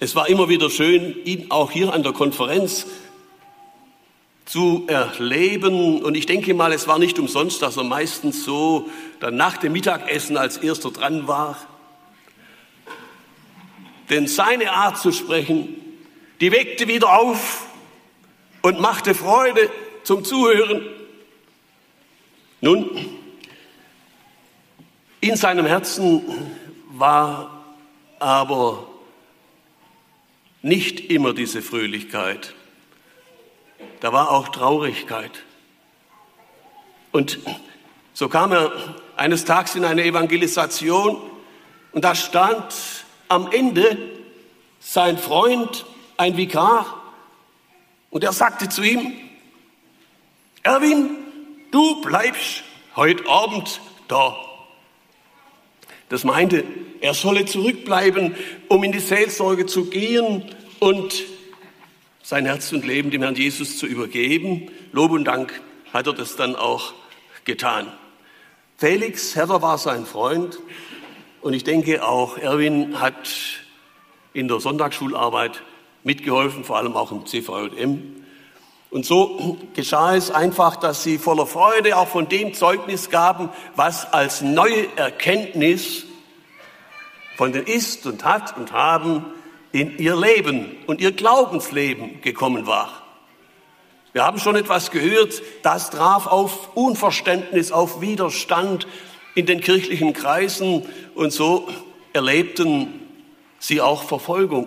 [0.00, 2.86] es war immer wieder schön, ihn auch hier an der Konferenz
[4.46, 6.00] zu erleben.
[6.02, 8.88] Und ich denke mal, es war nicht umsonst, dass er meistens so
[9.20, 11.58] dann nach dem Mittagessen als erster dran war.
[14.10, 15.76] Denn seine Art zu sprechen,
[16.40, 17.66] die weckte wieder auf
[18.62, 19.70] und machte Freude
[20.02, 20.82] zum Zuhören.
[22.60, 23.18] Nun,
[25.20, 26.22] in seinem Herzen
[26.90, 27.64] war
[28.18, 28.86] aber
[30.62, 32.54] nicht immer diese Fröhlichkeit.
[34.00, 35.30] Da war auch Traurigkeit.
[37.12, 37.38] Und
[38.12, 38.72] so kam er
[39.16, 41.18] eines Tages in eine Evangelisation
[41.92, 43.96] und da stand am Ende
[44.80, 45.84] sein Freund,
[46.16, 47.02] ein Vikar,
[48.10, 49.12] und er sagte zu ihm,
[50.62, 51.10] Erwin,
[51.70, 52.62] du bleibst
[52.94, 54.36] heute Abend da.
[56.08, 56.64] Das meinte,
[57.00, 58.34] er solle zurückbleiben,
[58.68, 61.24] um in die Seelsorge zu gehen und
[62.22, 64.70] sein Herz und Leben dem Herrn Jesus zu übergeben.
[64.92, 65.60] Lob und Dank
[65.92, 66.94] hat er das dann auch
[67.44, 67.92] getan.
[68.78, 70.58] Felix Herder war sein Freund
[71.46, 73.14] und ich denke auch Erwin hat
[74.32, 75.62] in der Sonntagsschularbeit
[76.02, 78.24] mitgeholfen, vor allem auch im CVM.
[78.90, 84.12] Und so geschah es einfach, dass sie voller Freude auch von dem Zeugnis gaben, was
[84.12, 86.06] als neue Erkenntnis
[87.36, 89.24] von den Ist und Hat und Haben
[89.70, 92.90] in ihr Leben und ihr Glaubensleben gekommen war.
[94.12, 98.88] Wir haben schon etwas gehört, das traf auf Unverständnis, auf Widerstand
[99.36, 100.82] in den kirchlichen Kreisen
[101.14, 101.68] und so
[102.14, 103.00] erlebten
[103.58, 104.66] sie auch Verfolgung.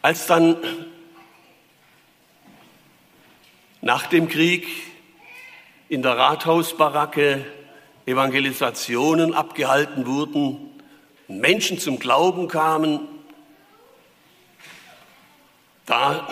[0.00, 0.56] Als dann
[3.82, 4.66] nach dem Krieg
[5.90, 7.44] in der Rathausbaracke
[8.06, 10.70] Evangelisationen abgehalten wurden,
[11.28, 13.00] Menschen zum Glauben kamen,
[15.84, 16.26] da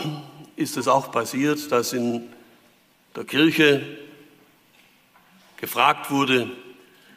[0.56, 2.32] ist es auch passiert, dass in
[3.14, 4.07] der Kirche
[5.58, 6.50] gefragt wurde,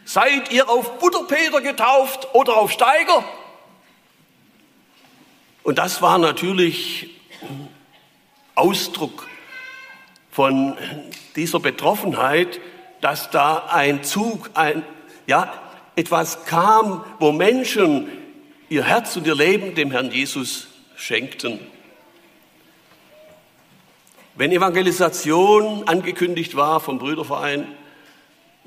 [0.06, 3.24] seid ihr auf Butterpeter getauft oder auf Steiger?
[5.64, 7.10] Und das war natürlich
[8.56, 9.28] Ausdruck
[10.32, 10.78] von
[11.36, 12.60] dieser Betroffenheit,
[13.00, 14.84] dass da ein Zug, ein,
[15.28, 15.54] ja,
[15.96, 18.08] etwas kam, wo Menschen
[18.70, 21.60] ihr Herz und ihr Leben dem Herrn Jesus schenkten.
[24.36, 27.68] Wenn Evangelisation angekündigt war vom Brüderverein,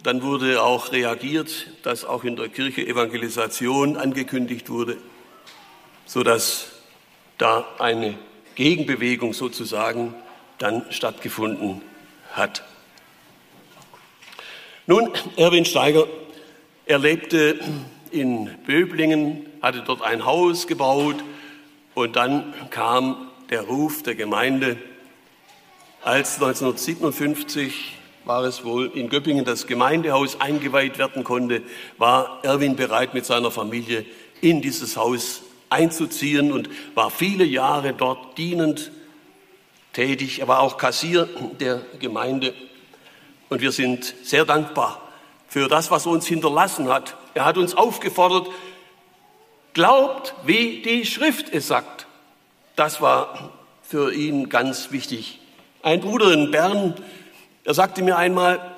[0.04, 4.98] dann wurde auch reagiert, dass auch in der Kirche Evangelisation angekündigt wurde,
[6.04, 6.72] so dass
[7.38, 8.14] da eine
[8.54, 10.14] Gegenbewegung sozusagen
[10.58, 11.80] dann stattgefunden
[12.32, 12.62] hat.
[14.86, 16.06] Nun, Erwin Steiger,
[16.84, 17.58] er lebte
[18.10, 21.16] in Böblingen, hatte dort ein Haus gebaut
[21.94, 24.76] und dann kam der Ruf der Gemeinde,
[26.02, 27.94] als 1957
[28.24, 31.62] war es wohl in Göppingen das Gemeindehaus eingeweiht werden konnte,
[31.98, 34.04] war Erwin bereit mit seiner Familie
[34.40, 38.90] in dieses Haus einzuziehen und war viele Jahre dort dienend
[39.92, 40.40] tätig.
[40.40, 41.28] Er war auch Kassier
[41.60, 42.54] der Gemeinde
[43.48, 45.00] und wir sind sehr dankbar
[45.48, 47.16] für das, was er uns hinterlassen hat.
[47.34, 48.48] Er hat uns aufgefordert,
[49.72, 52.06] glaubt, wie die Schrift es sagt.
[52.76, 53.52] Das war
[53.82, 55.40] für ihn ganz wichtig.
[55.82, 56.94] Ein Bruder in Bern,
[57.64, 58.74] er sagte mir einmal,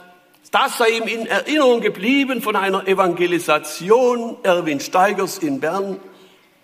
[0.53, 6.01] das sei ihm in Erinnerung geblieben von einer Evangelisation Erwin Steigers in Bern,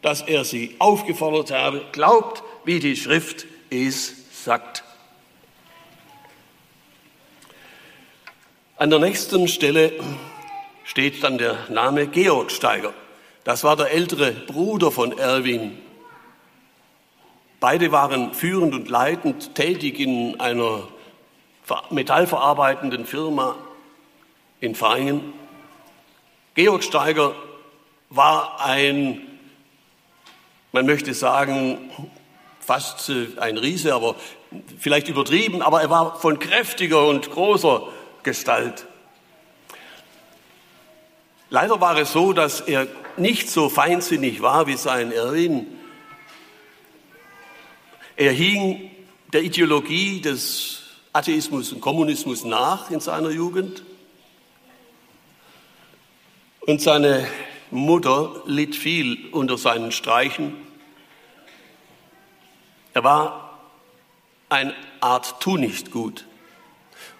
[0.02, 4.14] dass er sie aufgefordert habe, glaubt, wie die Schrift es
[4.44, 4.84] sagt.
[8.76, 9.92] An der nächsten Stelle
[10.84, 12.92] steht dann der Name Georg Steiger.
[13.44, 15.78] Das war der ältere Bruder von Erwin.
[17.60, 20.88] Beide waren führend und leitend tätig in einer
[21.90, 23.56] metallverarbeitenden Firma
[24.60, 25.32] in Varingen.
[26.54, 27.34] Georg Steiger
[28.10, 29.22] war ein,
[30.72, 31.90] man möchte sagen,
[32.60, 34.16] fast äh, ein Riese, aber
[34.78, 37.88] vielleicht übertrieben, aber er war von kräftiger und großer
[38.22, 38.86] Gestalt.
[41.50, 45.66] Leider war es so, dass er nicht so feinsinnig war wie sein Erwin.
[48.16, 48.90] Er hing
[49.32, 50.81] der Ideologie des
[51.12, 53.82] Atheismus und Kommunismus nach in seiner Jugend.
[56.60, 57.26] Und seine
[57.70, 60.54] Mutter litt viel unter seinen Streichen.
[62.94, 63.58] Er war
[64.48, 66.24] eine Art Tu-nicht-Gut.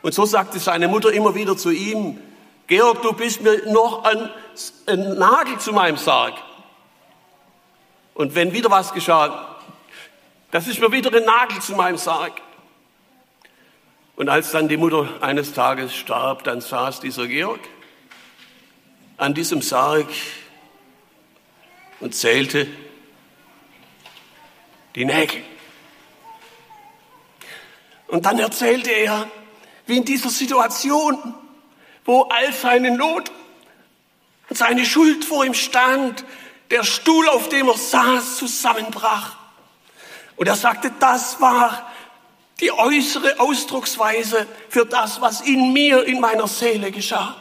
[0.02, 2.18] Und so sagte seine Mutter immer wieder zu ihm,
[2.66, 4.30] Georg, du bist mir noch ein,
[4.86, 6.34] ein Nagel zu meinem Sarg.
[8.14, 9.56] Und wenn wieder was geschah,
[10.50, 12.40] das ist mir wieder ein Nagel zu meinem Sarg.
[14.16, 17.60] Und als dann die Mutter eines Tages starb, dann saß dieser Georg
[19.16, 20.08] an diesem Sarg
[22.00, 22.66] und zählte
[24.94, 25.42] die Nägel.
[28.08, 29.30] Und dann erzählte er,
[29.86, 31.34] wie in dieser Situation,
[32.04, 33.30] wo all seine Not
[34.48, 36.24] und seine Schuld vor ihm stand,
[36.70, 39.36] der Stuhl, auf dem er saß, zusammenbrach.
[40.36, 41.91] Und er sagte, das war
[42.62, 47.36] die äußere Ausdrucksweise für das, was in mir, in meiner Seele geschah.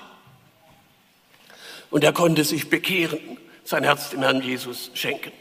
[1.92, 5.32] Und er konnte sich bekehren sein Herz dem Herrn Jesus schenken.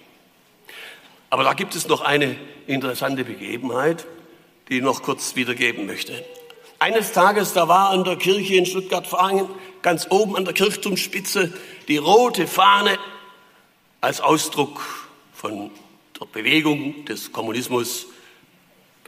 [1.31, 4.07] Aber da gibt es noch eine interessante Begebenheit,
[4.69, 6.25] die ich noch kurz wiedergeben möchte.
[6.79, 9.49] Eines Tages, da war an der Kirche in Stuttgart-Varengen
[9.81, 11.53] ganz oben an der Kirchturmspitze
[11.89, 12.99] die rote Fahne
[14.01, 14.81] als Ausdruck
[15.33, 15.71] von
[16.21, 18.07] der Bewegung des Kommunismus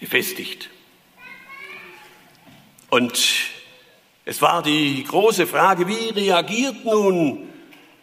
[0.02, 0.68] befestigt.
[2.90, 3.14] Und
[4.24, 7.48] es war die große Frage, wie reagiert nun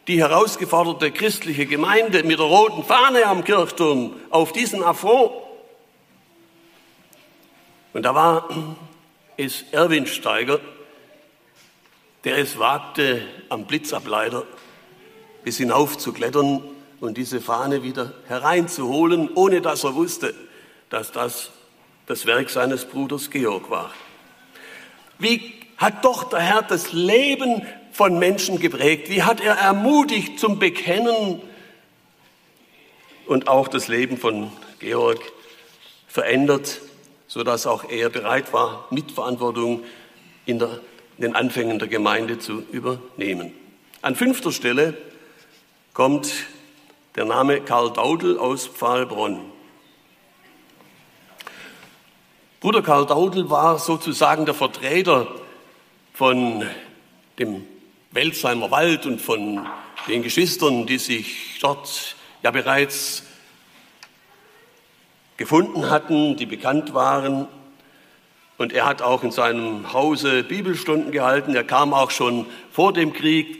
[0.08, 5.32] die herausgeforderte christliche Gemeinde mit der roten Fahne am Kirchturm auf diesen Affront?
[7.92, 8.78] Und da war
[9.36, 10.62] es Erwin Steiger,
[12.24, 14.46] der es wagte, am Blitzableiter
[15.44, 16.64] bis hinauf zu klettern
[17.02, 20.34] und diese Fahne wieder hereinzuholen, ohne dass er wusste,
[20.90, 21.52] dass das
[22.10, 23.94] das Werk seines Bruders Georg war.
[25.20, 29.12] Wie hat doch der Herr das Leben von Menschen geprägt?
[29.12, 31.40] Wie hat er ermutigt zum Bekennen
[33.28, 35.20] und auch das Leben von Georg
[36.08, 36.82] verändert,
[37.28, 39.84] sodass auch er bereit war, Mitverantwortung
[40.48, 40.80] in, der,
[41.18, 43.54] in den Anfängen der Gemeinde zu übernehmen.
[44.02, 44.98] An fünfter Stelle
[45.94, 46.32] kommt
[47.16, 49.59] der Name Karl Daudel aus Pfahlbronn.
[52.62, 55.34] Bruder Karl Daudel war sozusagen der Vertreter
[56.14, 56.66] von
[57.38, 57.66] dem
[58.12, 59.66] Welsheimer Wald und von
[60.10, 63.24] den Geschwistern, die sich dort ja bereits
[65.38, 67.48] gefunden hatten, die bekannt waren.
[68.58, 71.56] Und er hat auch in seinem Hause Bibelstunden gehalten.
[71.56, 73.58] Er kam auch schon vor dem Krieg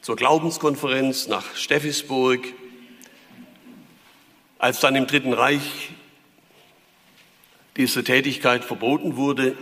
[0.00, 2.40] zur Glaubenskonferenz nach Steffisburg.
[4.58, 5.90] Als dann im Dritten Reich
[7.78, 9.56] diese Tätigkeit verboten wurde,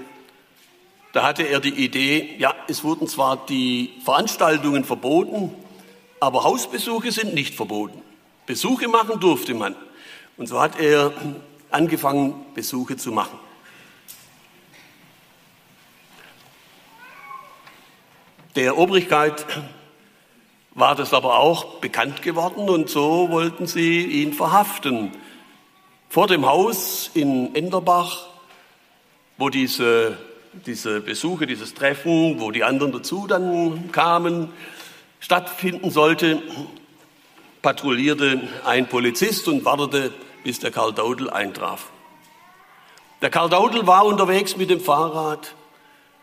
[1.12, 5.52] da hatte er die Idee, ja, es wurden zwar die Veranstaltungen verboten,
[6.18, 8.02] aber Hausbesuche sind nicht verboten.
[8.46, 9.76] Besuche machen durfte man.
[10.38, 11.12] Und so hat er
[11.70, 13.38] angefangen, Besuche zu machen.
[18.54, 19.44] Der Obrigkeit
[20.72, 25.12] war das aber auch bekannt geworden und so wollten sie ihn verhaften
[26.09, 28.26] vor dem Haus in Enderbach,
[29.38, 30.16] wo diese,
[30.66, 34.50] diese Besuche, dieses Treffen, wo die anderen dazu dann kamen,
[35.20, 36.42] stattfinden sollte,
[37.62, 40.12] patrouillierte ein Polizist und wartete,
[40.44, 41.90] bis der Karl Daudel eintraf.
[43.22, 45.54] Der Karl Daudel war unterwegs mit dem Fahrrad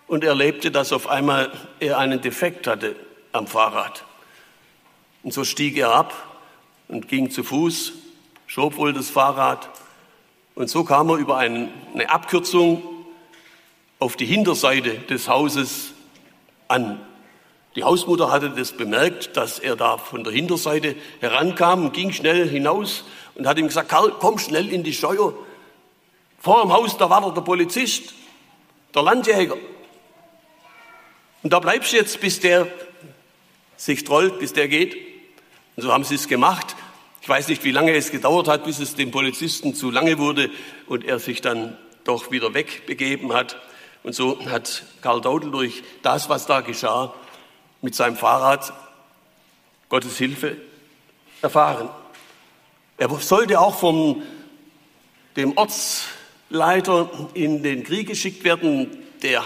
[0.07, 2.95] und erlebte, dass auf einmal er einen Defekt hatte
[3.31, 4.05] am Fahrrad.
[5.23, 6.13] Und so stieg er ab
[6.87, 7.93] und ging zu Fuß
[8.53, 9.67] schob wohl das Fahrrad
[10.53, 11.71] und so kam er über eine
[12.05, 12.83] Abkürzung
[13.97, 15.93] auf die Hinterseite des Hauses
[16.67, 17.03] an.
[17.75, 23.05] Die Hausmutter hatte das bemerkt, dass er da von der Hinterseite herankam ging schnell hinaus
[23.33, 25.33] und hat ihm gesagt, Karl, komm schnell in die Scheuer.
[26.37, 28.13] Vor dem Haus, da war der Polizist,
[28.93, 29.57] der Landjäger.
[31.41, 32.67] Und da bleibst du jetzt, bis der
[33.77, 34.95] sich trollt, bis der geht.
[35.75, 36.75] Und so haben sie es gemacht.
[37.23, 40.49] Ich weiß nicht, wie lange es gedauert hat, bis es dem Polizisten zu lange wurde
[40.87, 43.55] und er sich dann doch wieder wegbegeben hat.
[44.03, 47.13] Und so hat Karl Daudel durch das, was da geschah,
[47.81, 48.73] mit seinem Fahrrad
[49.87, 50.57] Gottes Hilfe
[51.41, 51.87] erfahren.
[52.97, 54.21] Er sollte auch vom
[55.37, 59.45] dem Ortsleiter in den Krieg geschickt werden, der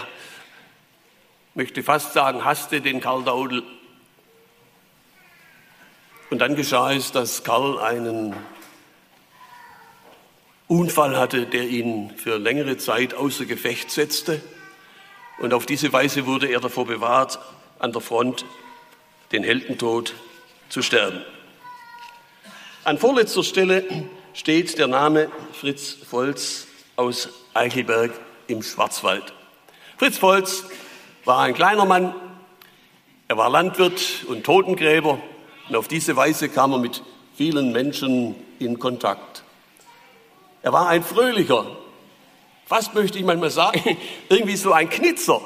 [1.54, 3.62] möchte fast sagen, hasste den Karl Daudel
[6.30, 8.34] und dann geschah es, dass Karl einen
[10.66, 14.40] Unfall hatte, der ihn für längere Zeit außer Gefecht setzte.
[15.38, 17.38] Und auf diese Weise wurde er davor bewahrt,
[17.78, 18.44] an der Front
[19.32, 20.14] den Heldentod
[20.68, 21.24] zu sterben.
[22.84, 23.84] An vorletzter Stelle
[24.34, 26.66] steht der Name Fritz Volz
[26.96, 28.12] aus Eichelberg
[28.46, 29.32] im Schwarzwald.
[29.96, 30.64] Fritz Volz
[31.24, 32.14] war ein kleiner Mann,
[33.28, 35.20] er war Landwirt und Totengräber
[35.68, 37.02] und auf diese Weise kam er mit
[37.36, 39.42] vielen Menschen in Kontakt.
[40.62, 41.66] Er war ein fröhlicher,
[42.66, 43.80] fast möchte ich manchmal sagen,
[44.28, 45.40] irgendwie so ein Knitzer.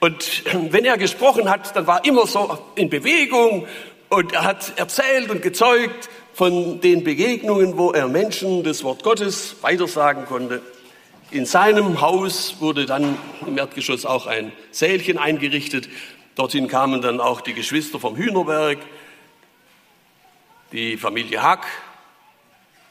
[0.00, 3.66] Und wenn er gesprochen hat, dann war immer so in Bewegung
[4.08, 9.56] und er hat erzählt und gezeugt von den Begegnungen, wo er Menschen das Wort Gottes
[9.60, 10.62] weitersagen konnte.
[11.30, 15.88] In seinem Haus wurde dann im Erdgeschoss auch ein Sälchen eingerichtet.
[16.34, 18.78] Dorthin kamen dann auch die Geschwister vom Hühnerberg,
[20.72, 21.66] die Familie Hack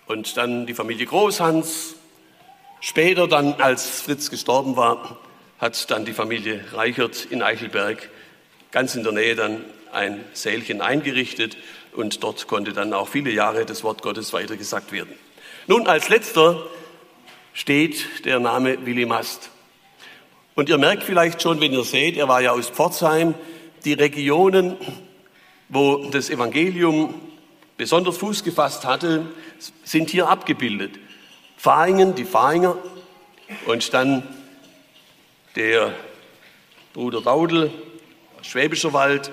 [0.07, 1.95] und dann die Familie Großhans.
[2.81, 5.17] Später dann, als Fritz gestorben war,
[5.59, 8.09] hat dann die Familie Reichert in Eichelberg
[8.71, 11.57] ganz in der Nähe dann ein Sälchen eingerichtet
[11.93, 15.13] und dort konnte dann auch viele Jahre das Wort Gottes weitergesagt werden.
[15.67, 16.65] Nun, als letzter
[17.53, 19.49] steht der Name Willi Mast.
[20.55, 23.33] Und ihr merkt vielleicht schon, wenn ihr seht, er war ja aus Pforzheim,
[23.85, 24.77] die Regionen,
[25.69, 27.28] wo das Evangelium
[27.79, 29.25] besonders Fuß gefasst hatte,
[29.85, 30.99] sind hier abgebildet.
[31.55, 32.77] Fahingen, die Fahinger
[33.67, 34.21] und dann
[35.55, 35.93] der
[36.93, 37.71] Bruder Daudel,
[38.41, 39.31] Schwäbischer Wald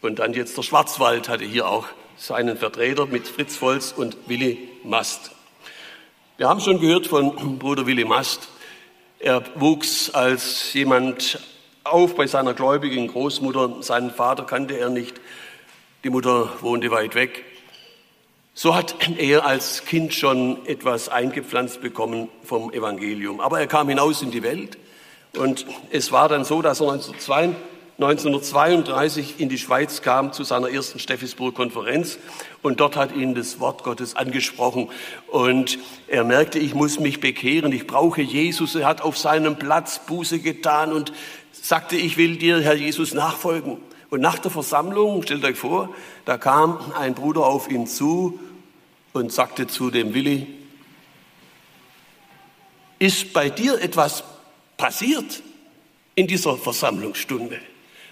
[0.00, 1.86] und dann jetzt der Schwarzwald hatte hier auch
[2.16, 5.30] seinen Vertreter mit Fritz Volz und Willi Mast.
[6.38, 8.48] Wir haben schon gehört von Bruder Willi Mast.
[9.18, 11.38] Er wuchs als jemand
[11.84, 13.82] auf bei seiner gläubigen Großmutter.
[13.82, 15.20] Seinen Vater kannte er nicht.
[16.04, 17.51] Die Mutter wohnte weit weg.
[18.54, 23.40] So hat er als Kind schon etwas eingepflanzt bekommen vom Evangelium.
[23.40, 24.76] Aber er kam hinaus in die Welt
[25.38, 30.98] und es war dann so, dass er 1932 in die Schweiz kam zu seiner ersten
[30.98, 32.18] Steffisburg-Konferenz
[32.60, 34.90] und dort hat ihn das Wort Gottes angesprochen
[35.28, 38.74] und er merkte, ich muss mich bekehren, ich brauche Jesus.
[38.74, 41.14] Er hat auf seinem Platz Buße getan und
[41.52, 43.78] sagte, ich will dir, Herr Jesus, nachfolgen.
[44.12, 45.88] Und nach der Versammlung, stellt euch vor,
[46.26, 48.38] da kam ein Bruder auf ihn zu
[49.14, 50.46] und sagte zu dem Willi,
[52.98, 54.22] ist bei dir etwas
[54.76, 55.42] passiert
[56.14, 57.58] in dieser Versammlungsstunde?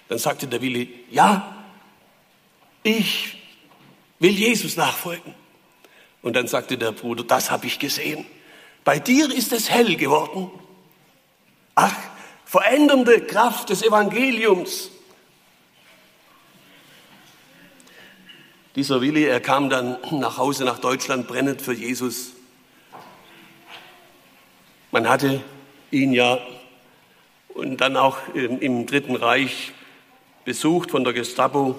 [0.08, 1.54] Dann sagte der Willi, ja,
[2.82, 3.36] ich
[4.20, 5.34] will Jesus nachfolgen.
[6.22, 8.24] Und dann sagte der Bruder, das habe ich gesehen.
[8.84, 10.50] Bei dir ist es hell geworden.
[11.74, 11.94] Ach,
[12.46, 14.92] verändernde Kraft des Evangeliums.
[18.76, 22.34] Dieser Willi, er kam dann nach Hause nach Deutschland brennend für Jesus.
[24.92, 25.42] Man hatte
[25.90, 26.38] ihn ja
[27.48, 29.72] und dann auch im Dritten Reich
[30.44, 31.74] besucht von der Gestapo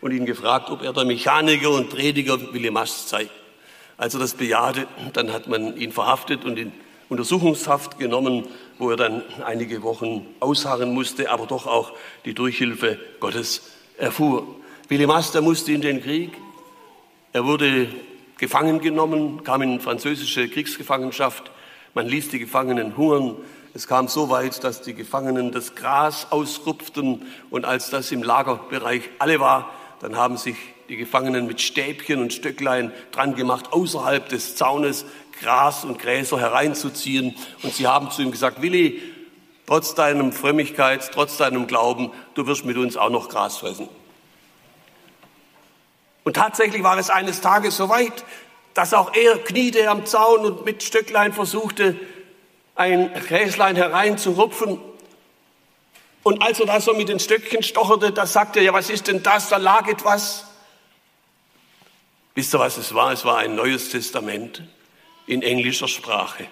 [0.00, 3.28] und ihn gefragt, ob er der Mechaniker und Prediger Willi Mast sei.
[3.98, 6.72] Als er das bejahte, dann hat man ihn verhaftet und in
[7.10, 11.92] Untersuchungshaft genommen, wo er dann einige Wochen ausharren musste, aber doch auch
[12.24, 14.61] die Durchhilfe Gottes erfuhr.
[14.92, 16.32] Willi Master musste in den Krieg.
[17.32, 17.88] Er wurde
[18.36, 21.50] gefangen genommen, kam in französische Kriegsgefangenschaft.
[21.94, 23.36] Man ließ die Gefangenen hungern.
[23.72, 29.04] Es kam so weit, dass die Gefangenen das Gras ausrupften und als das im Lagerbereich
[29.18, 29.70] alle war,
[30.02, 30.56] dann haben sich
[30.90, 35.06] die Gefangenen mit Stäbchen und Stöcklein dran gemacht, außerhalb des Zaunes
[35.40, 37.34] Gras und Gräser hereinzuziehen.
[37.62, 39.00] Und sie haben zu ihm gesagt, Willi,
[39.66, 43.88] trotz deinem Frömmigkeit, trotz deinem Glauben, du wirst mit uns auch noch Gras fressen.
[46.24, 48.24] Und tatsächlich war es eines Tages so weit,
[48.74, 51.96] dass auch er kniete am Zaun und mit Stöcklein versuchte,
[52.74, 54.78] ein Gräslein hereinzurupfen.
[56.22, 59.08] Und als er da so mit den Stöckchen stocherte, da sagte er, ja, was ist
[59.08, 59.48] denn das?
[59.48, 60.46] Da lag etwas.
[62.34, 63.12] Wisst ihr, was es war?
[63.12, 64.62] Es war ein neues Testament
[65.26, 66.46] in englischer Sprache.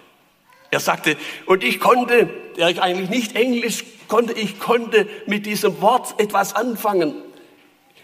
[0.70, 1.16] Er sagte,
[1.46, 6.54] und ich konnte, der ich eigentlich nicht Englisch konnte, ich konnte mit diesem Wort etwas
[6.54, 7.14] anfangen.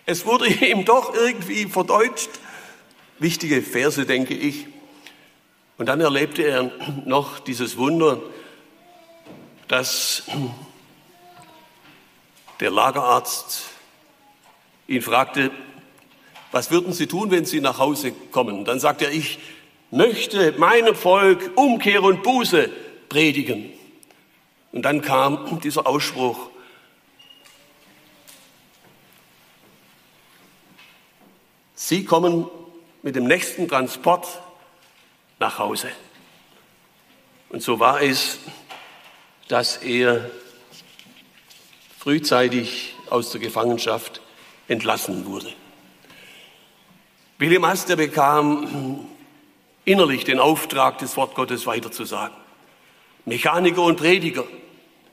[0.06, 2.30] Es wurde ihm doch irgendwie verdeutscht.
[3.18, 4.66] Wichtige Verse, denke ich.
[5.78, 6.70] Und dann erlebte er
[7.04, 8.22] noch dieses Wunder,
[9.68, 10.22] dass
[12.60, 13.64] der Lagerarzt
[14.88, 15.50] ihn fragte,
[16.52, 18.64] was würden Sie tun, wenn Sie nach Hause kommen?
[18.64, 19.38] Dann sagte er, ich
[19.90, 22.70] möchte meinem Volk Umkehr und Buße
[23.08, 23.72] predigen.
[24.72, 26.50] Und dann kam dieser Ausspruch,
[31.78, 32.48] Sie kommen
[33.02, 34.26] mit dem nächsten Transport
[35.38, 35.88] nach Hause.
[37.50, 38.38] Und so war es,
[39.48, 40.30] dass er
[41.98, 44.22] frühzeitig aus der Gefangenschaft
[44.68, 45.52] entlassen wurde.
[47.38, 49.06] William Haster bekam
[49.84, 52.34] innerlich den Auftrag, das Wort Gottes weiterzusagen.
[53.26, 54.44] Mechaniker und Prediger.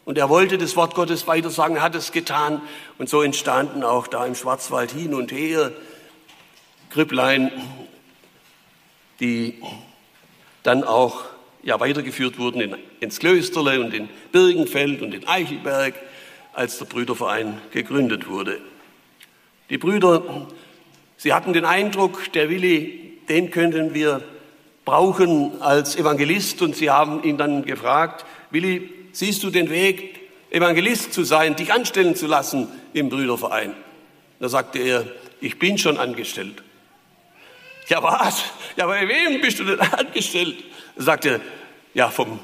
[0.05, 2.61] Und er wollte das Wort Gottes weitersagen, hat es getan.
[2.97, 5.73] Und so entstanden auch da im Schwarzwald hin und her
[6.93, 7.51] Grüpplein,
[9.19, 9.55] die
[10.61, 11.25] dann auch
[11.63, 15.95] ja, weitergeführt wurden in, ins Klösterle und in Birgenfeld und in Eichelberg,
[16.53, 18.59] als der Brüderverein gegründet wurde.
[19.71, 20.47] Die Brüder,
[21.17, 24.21] sie hatten den Eindruck, der Willi, den könnten wir
[24.85, 30.19] brauchen als Evangelist und sie haben ihn dann gefragt, Willi, siehst du den Weg,
[30.51, 33.73] Evangelist zu sein, dich anstellen zu lassen im Brüderverein?
[34.39, 35.05] Da sagte er,
[35.41, 36.61] ich bin schon angestellt.
[37.87, 38.43] Ja, was?
[38.77, 40.63] Ja, bei wem bist du denn angestellt?
[40.95, 41.41] Sagt er,
[41.93, 42.39] ja, vom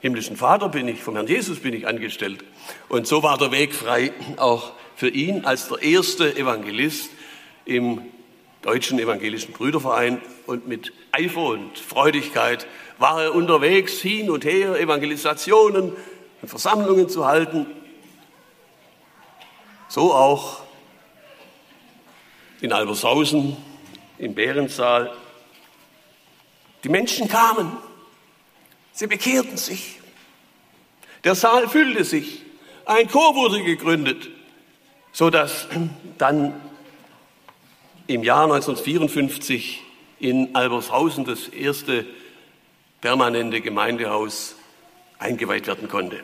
[0.00, 2.44] himmlischen Vater bin ich, vom Herrn Jesus bin ich angestellt.
[2.88, 7.10] Und so war der Weg frei auch für ihn als der erste Evangelist
[7.64, 8.02] im
[8.62, 12.66] Deutschen Evangelischen Brüderverein und mit Eifer und Freudigkeit
[12.98, 15.92] war er unterwegs, hin und her, Evangelisationen
[16.42, 17.66] und Versammlungen zu halten.
[19.86, 20.62] So auch
[22.60, 23.56] in Albershausen,
[24.18, 25.14] im Bärensaal.
[26.84, 27.76] Die Menschen kamen,
[28.92, 30.00] sie bekehrten sich.
[31.24, 32.42] Der Saal füllte sich,
[32.84, 34.28] ein Chor wurde gegründet,
[35.12, 35.66] so dass
[36.18, 36.54] dann
[38.06, 39.82] im Jahr 1954
[40.20, 42.06] in Albershausen das erste
[43.00, 44.56] permanente Gemeindehaus
[45.18, 46.22] eingeweiht werden konnte.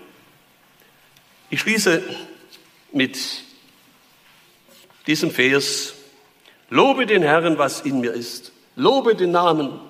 [1.50, 2.02] Ich schließe
[2.92, 3.18] mit
[5.06, 5.94] diesem Vers.
[6.70, 8.52] Lobe den Herrn, was in mir ist.
[8.76, 9.80] Lobe den Namen.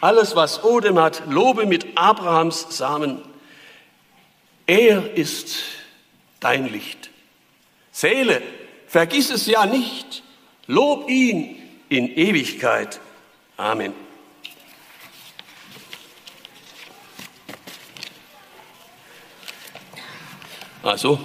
[0.00, 3.22] Alles, was Odem hat, lobe mit Abrahams Samen.
[4.66, 5.56] Er ist
[6.40, 7.10] dein Licht.
[7.92, 8.42] Seele,
[8.88, 10.22] vergiss es ja nicht.
[10.66, 11.56] Lob ihn
[11.88, 13.00] in Ewigkeit.
[13.56, 13.94] Amen.
[20.82, 21.18] Also,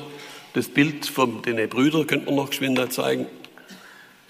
[0.53, 3.27] das Bild von den Brüdern könnte man noch geschwinder zeigen.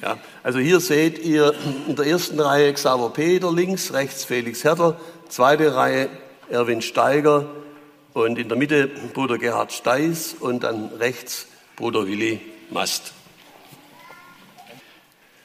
[0.01, 1.53] Ja, also hier seht ihr
[1.87, 4.99] in der ersten Reihe Xaver Peter, links, rechts Felix Herter,
[5.29, 6.09] zweite Reihe
[6.49, 7.45] Erwin Steiger
[8.13, 11.45] und in der Mitte Bruder Gerhard Steiß und dann rechts
[11.75, 12.41] Bruder Willi
[12.71, 13.13] Mast.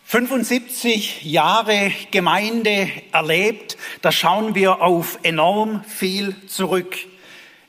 [0.06, 6.96] 75 Jahre Gemeinde erlebt, da schauen wir auf enorm viel zurück.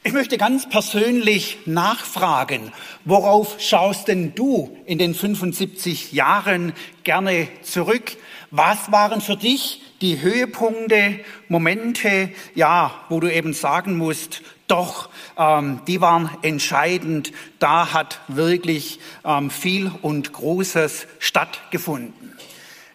[0.08, 2.72] Ich möchte ganz persönlich nachfragen,
[3.04, 6.72] worauf schaust denn du in den 75 Jahren
[7.04, 8.16] gerne zurück?
[8.50, 15.82] Was waren für dich die Höhepunkte, Momente, ja, wo du eben sagen musst, doch, ähm,
[15.88, 17.34] die waren entscheidend.
[17.60, 22.37] Da hat wirklich ähm, viel und Großes stattgefunden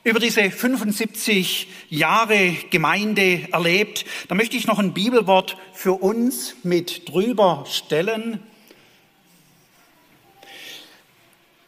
[0.04, 7.08] über diese 75 Jahre Gemeinde erlebt, da möchte ich noch ein Bibelwort für uns mit
[7.08, 8.40] drüber stellen.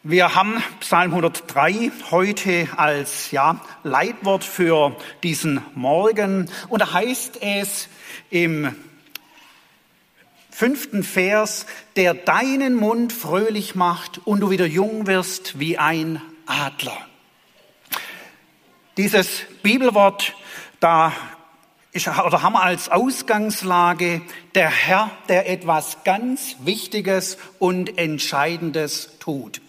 [0.03, 7.87] Wir haben Psalm 103 heute als ja, Leitwort für diesen Morgen und da heißt es
[8.29, 8.75] im
[10.51, 11.65] fünften Vers,
[11.95, 17.07] der deinen Mund fröhlich macht und du wieder jung wirst wie ein Adler.
[18.97, 20.33] Dieses Bibelwort,
[20.79, 21.11] da
[21.91, 24.21] ist, oder haben wir als Ausgangslage
[24.53, 29.59] der Herr, der etwas ganz Wichtiges und Entscheidendes tut.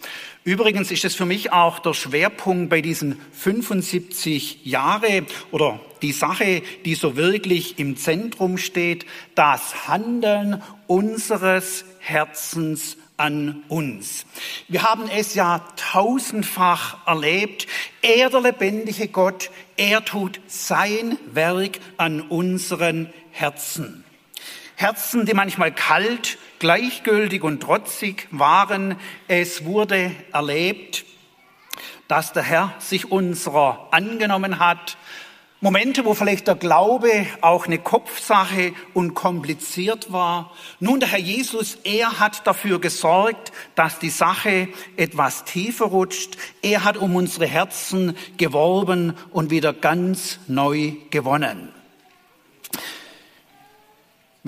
[0.45, 6.61] Übrigens ist es für mich auch der Schwerpunkt bei diesen 75 Jahre oder die Sache,
[6.85, 9.05] die so wirklich im Zentrum steht,
[9.35, 14.25] das Handeln unseres Herzens an uns.
[14.67, 17.67] Wir haben es ja tausendfach erlebt.
[18.01, 24.03] Er, der lebendige Gott, er tut sein Werk an unseren Herzen.
[24.75, 28.95] Herzen, die manchmal kalt, gleichgültig und trotzig waren.
[29.27, 31.03] Es wurde erlebt,
[32.07, 34.97] dass der Herr sich unserer angenommen hat,
[35.59, 40.51] Momente, wo vielleicht der Glaube auch eine Kopfsache und kompliziert war.
[40.79, 46.37] Nun, der Herr Jesus, er hat dafür gesorgt, dass die Sache etwas tiefer rutscht.
[46.61, 51.73] Er hat um unsere Herzen geworben und wieder ganz neu gewonnen.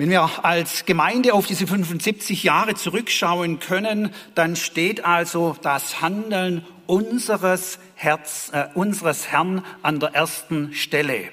[0.00, 6.64] Wenn wir als Gemeinde auf diese 75 Jahre zurückschauen können, dann steht also das Handeln
[6.86, 11.28] unseres Herz, äh, unseres Herrn an der ersten Stelle.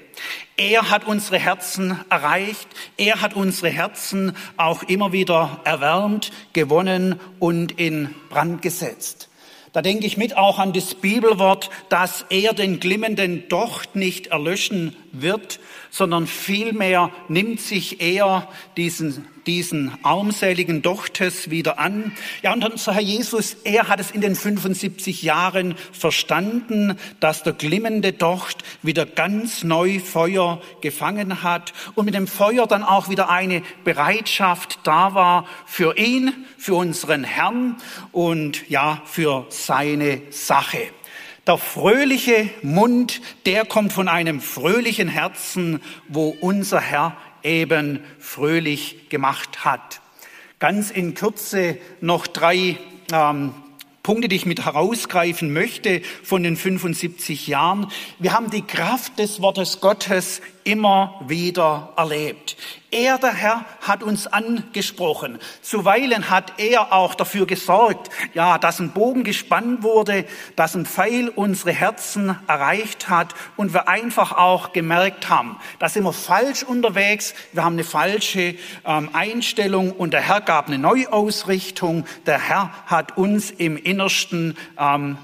[0.58, 2.68] Er hat unsere Herzen erreicht.
[2.98, 9.30] Er hat unsere Herzen auch immer wieder erwärmt, gewonnen und in Brand gesetzt.
[9.72, 14.94] Da denke ich mit auch an das Bibelwort, dass er den glimmenden Docht nicht erlöschen
[15.12, 22.12] wird, sondern vielmehr nimmt sich er diesen, diesen armseligen Dochtes wieder an.
[22.42, 27.52] Ja, und unser Herr Jesus, er hat es in den 75 Jahren verstanden, dass der
[27.54, 33.30] glimmende Docht wieder ganz neu Feuer gefangen hat und mit dem Feuer dann auch wieder
[33.30, 37.76] eine Bereitschaft da war für ihn, für unseren Herrn
[38.12, 40.90] und ja, für seine Sache.
[41.48, 49.64] Der fröhliche Mund, der kommt von einem fröhlichen Herzen, wo unser Herr eben fröhlich gemacht
[49.64, 50.02] hat.
[50.58, 52.76] Ganz in Kürze noch drei
[53.10, 53.54] ähm,
[54.02, 57.90] Punkte, die ich mit herausgreifen möchte von den 75 Jahren.
[58.18, 62.58] Wir haben die Kraft des Wortes Gottes immer wieder erlebt.
[62.90, 65.38] Er, der Herr, hat uns angesprochen.
[65.62, 71.30] Zuweilen hat er auch dafür gesorgt, ja, dass ein Bogen gespannt wurde, dass ein Pfeil
[71.30, 77.34] unsere Herzen erreicht hat und wir einfach auch gemerkt haben, da sind wir falsch unterwegs,
[77.54, 78.54] wir haben eine falsche
[78.84, 82.04] ähm, Einstellung und der Herr gab eine Neuausrichtung.
[82.26, 85.16] Der Herr hat uns im Innersten ähm,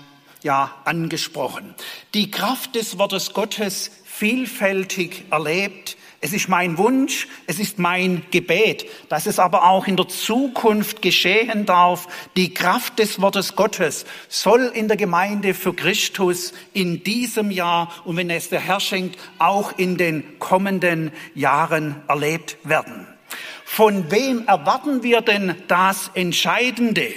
[0.44, 1.74] ja, angesprochen.
[2.12, 5.96] Die Kraft des Wortes Gottes vielfältig erlebt.
[6.20, 11.02] Es ist mein Wunsch, es ist mein Gebet, dass es aber auch in der Zukunft
[11.02, 12.06] geschehen darf.
[12.36, 18.16] Die Kraft des Wortes Gottes soll in der Gemeinde für Christus in diesem Jahr und
[18.16, 23.06] wenn es der Herr schenkt, auch in den kommenden Jahren erlebt werden.
[23.64, 27.08] Von wem erwarten wir denn das Entscheidende?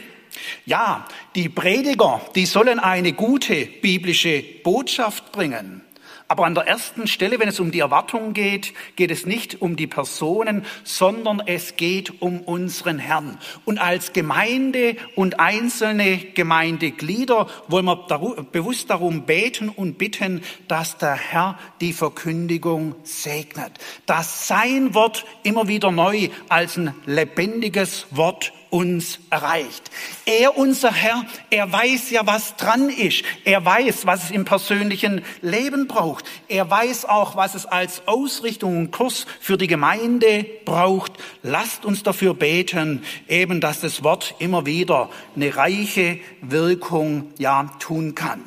[0.65, 5.81] Ja, die Prediger, die sollen eine gute biblische Botschaft bringen.
[6.29, 9.77] Aber an der ersten Stelle, wenn es um die Erwartung geht, geht es nicht um
[9.77, 13.37] die Personen, sondern es geht um unseren Herrn.
[13.63, 21.15] Und als Gemeinde und einzelne Gemeindeglieder wollen wir bewusst darum beten und bitten, dass der
[21.15, 23.71] Herr die Verkündigung segnet,
[24.05, 29.89] dass sein Wort immer wieder neu als ein lebendiges Wort uns erreicht.
[30.25, 33.23] Er, unser Herr, er weiß ja, was dran ist.
[33.45, 36.25] Er weiß, was es im persönlichen Leben braucht.
[36.47, 41.13] Er weiß auch, was es als Ausrichtung und Kurs für die Gemeinde braucht.
[41.43, 48.15] Lasst uns dafür beten, eben, dass das Wort immer wieder eine reiche Wirkung, ja, tun
[48.15, 48.43] kann.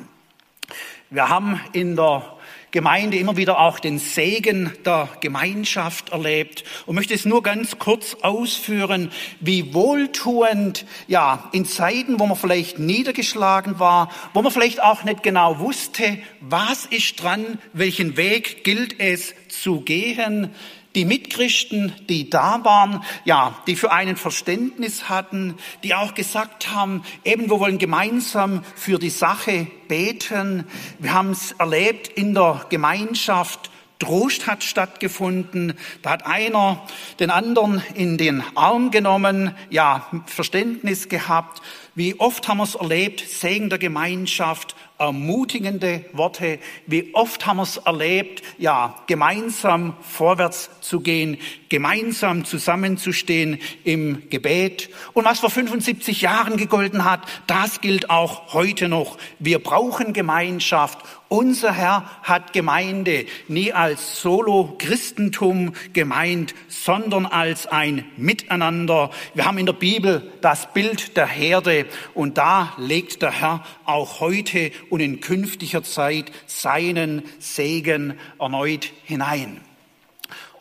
[1.09, 2.23] Wir haben in der
[2.71, 8.15] Gemeinde immer wieder auch den Segen der Gemeinschaft erlebt und möchte es nur ganz kurz
[8.21, 9.11] ausführen,
[9.41, 15.21] wie wohltuend, ja, in Zeiten, wo man vielleicht niedergeschlagen war, wo man vielleicht auch nicht
[15.21, 20.51] genau wusste, was ist dran, welchen Weg gilt es zu gehen,
[20.95, 27.03] die Mitchristen, die da waren, ja, die für einen Verständnis hatten, die auch gesagt haben,
[27.23, 30.65] eben wir wollen gemeinsam für die Sache beten.
[30.99, 33.69] Wir haben es erlebt in der Gemeinschaft.
[33.99, 35.77] Trost hat stattgefunden.
[36.01, 36.83] Da hat einer
[37.19, 41.61] den anderen in den Arm genommen, ja, Verständnis gehabt.
[41.93, 46.59] Wie oft haben wir es erlebt, Segen der Gemeinschaft, ermutigende Worte.
[46.85, 51.37] Wie oft haben wir es erlebt, ja, gemeinsam vorwärts zu gehen,
[51.69, 54.89] gemeinsam zusammenzustehen im Gebet.
[55.13, 59.17] Und was vor 75 Jahren gegolten hat, das gilt auch heute noch.
[59.39, 60.99] Wir brauchen Gemeinschaft
[61.31, 69.11] unser Herr hat Gemeinde nie als Solo-Christentum gemeint, sondern als ein Miteinander.
[69.33, 74.19] Wir haben in der Bibel das Bild der Herde und da legt der Herr auch
[74.19, 79.61] heute und in künftiger Zeit seinen Segen erneut hinein.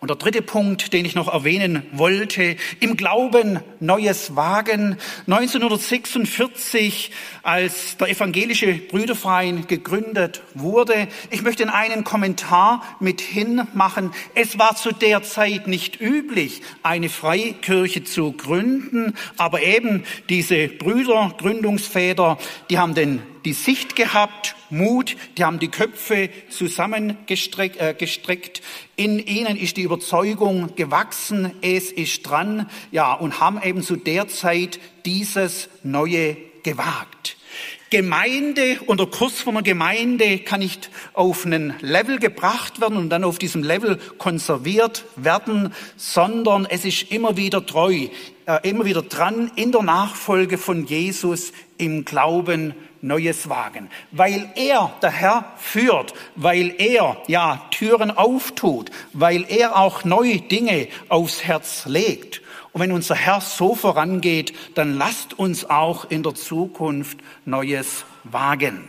[0.01, 4.96] Und der dritte Punkt, den ich noch erwähnen wollte, im Glauben Neues Wagen.
[5.26, 7.11] 1946,
[7.42, 11.07] als der evangelische Brüderverein gegründet wurde.
[11.28, 14.12] Ich möchte einen Kommentar mit hinmachen.
[14.34, 21.34] Es war zu der Zeit nicht üblich, eine Freikirche zu gründen, aber eben diese Brüder,
[21.36, 22.38] Gründungsväter,
[22.70, 27.80] die haben den die Sicht gehabt, Mut, die haben die Köpfe zusammengestreckt.
[27.80, 27.95] Äh.
[28.97, 34.28] In ihnen ist die Überzeugung gewachsen, es ist dran, ja, und haben eben zu der
[34.28, 37.36] Zeit dieses Neue gewagt.
[37.91, 43.11] Gemeinde und der Kurs von einer Gemeinde kann nicht auf einen Level gebracht werden und
[43.11, 48.07] dann auf diesem Level konserviert werden, sondern es ist immer wieder treu,
[48.47, 54.92] äh, immer wieder dran in der Nachfolge von Jesus im Glauben Neues wagen, weil er,
[55.03, 61.86] der Herr, führt, weil er, ja, Türen auftut, weil er auch neue Dinge aufs Herz
[61.86, 62.42] legt.
[62.72, 68.88] Und wenn unser Herr so vorangeht, dann lasst uns auch in der Zukunft Neues wagen.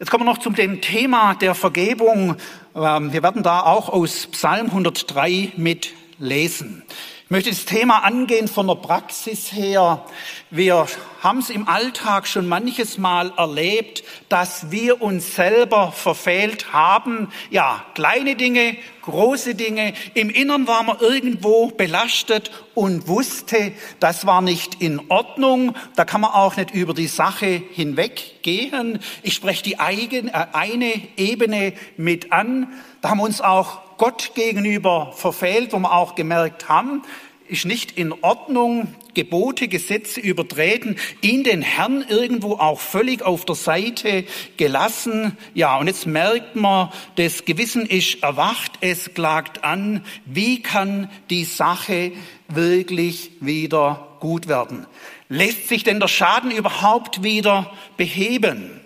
[0.00, 2.36] Jetzt kommen wir noch zum dem Thema der Vergebung.
[2.74, 6.82] Ähm, wir werden da auch aus Psalm 103 mit lesen.
[6.88, 10.04] Ich möchte das Thema angehen von der Praxis her.
[10.50, 10.86] Wir
[11.20, 17.32] haben es im Alltag schon manches Mal erlebt, dass wir uns selber verfehlt haben.
[17.50, 19.94] Ja, kleine Dinge, große Dinge.
[20.14, 25.74] Im Innern war man irgendwo belastet und wusste, das war nicht in Ordnung.
[25.96, 29.00] Da kann man auch nicht über die Sache hinweggehen.
[29.24, 32.72] Ich spreche die eigene, äh, eine Ebene mit an.
[33.00, 37.02] Da haben wir uns auch Gott gegenüber verfehlt, wo wir auch gemerkt haben,
[37.48, 43.54] ist nicht in Ordnung, Gebote, Gesetze übertreten, ihn den Herrn irgendwo auch völlig auf der
[43.54, 44.24] Seite
[44.56, 45.36] gelassen.
[45.54, 51.44] Ja, und jetzt merkt man, das Gewissen ist erwacht, es klagt an, wie kann die
[51.44, 52.12] Sache
[52.48, 54.86] wirklich wieder gut werden?
[55.28, 58.80] Lässt sich denn der Schaden überhaupt wieder beheben?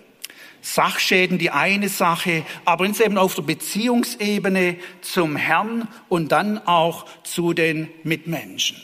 [0.61, 7.05] Sachschäden die eine Sache, aber uns eben auf der Beziehungsebene zum Herrn und dann auch
[7.23, 8.77] zu den Mitmenschen.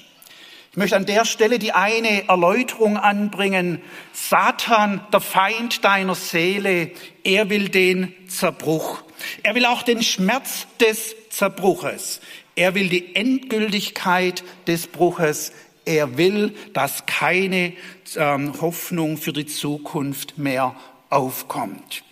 [0.76, 3.82] Ich möchte an der Stelle die eine Erläuterung anbringen.
[4.12, 6.92] Satan, der Feind deiner Seele,
[7.24, 9.02] er will den Zerbruch.
[9.42, 12.20] Er will auch den Schmerz des Zerbruches.
[12.58, 15.54] Er will die Endgültigkeit des Bruches.
[15.86, 17.72] Er will, dass keine
[18.18, 20.76] ähm, Hoffnung für die Zukunft mehr
[21.16, 22.04] aufkommt.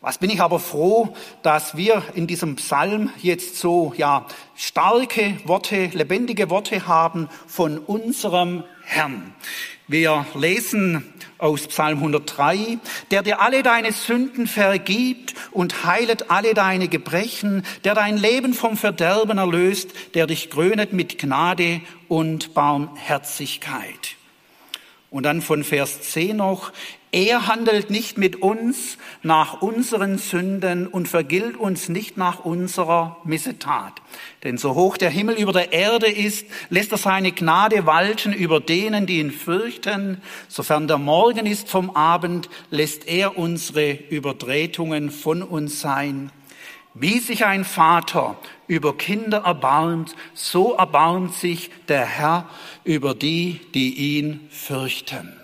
[0.00, 4.24] Was bin ich aber froh, dass wir in diesem Psalm jetzt so, ja,
[4.56, 9.34] starke Worte, lebendige Worte haben von unserem Herrn.
[9.88, 12.78] Wir lesen aus Psalm 103,
[13.10, 18.78] der dir alle deine Sünden vergibt und heilet alle deine Gebrechen, der dein Leben vom
[18.78, 24.16] Verderben erlöst, der dich krönet mit Gnade und Barmherzigkeit.
[25.10, 26.72] Und dann von Vers 10 noch,
[27.12, 33.94] er handelt nicht mit uns nach unseren Sünden und vergilt uns nicht nach unserer Missetat.
[34.44, 38.60] Denn so hoch der Himmel über der Erde ist, lässt er seine Gnade walten über
[38.60, 40.22] denen, die ihn fürchten.
[40.46, 46.30] Sofern der Morgen ist vom Abend, lässt er unsere Übertretungen von uns sein.
[46.94, 48.36] Wie sich ein Vater
[48.68, 52.48] über Kinder erbarmt, so erbarmt sich der Herr
[52.84, 55.39] über die, die ihn fürchten.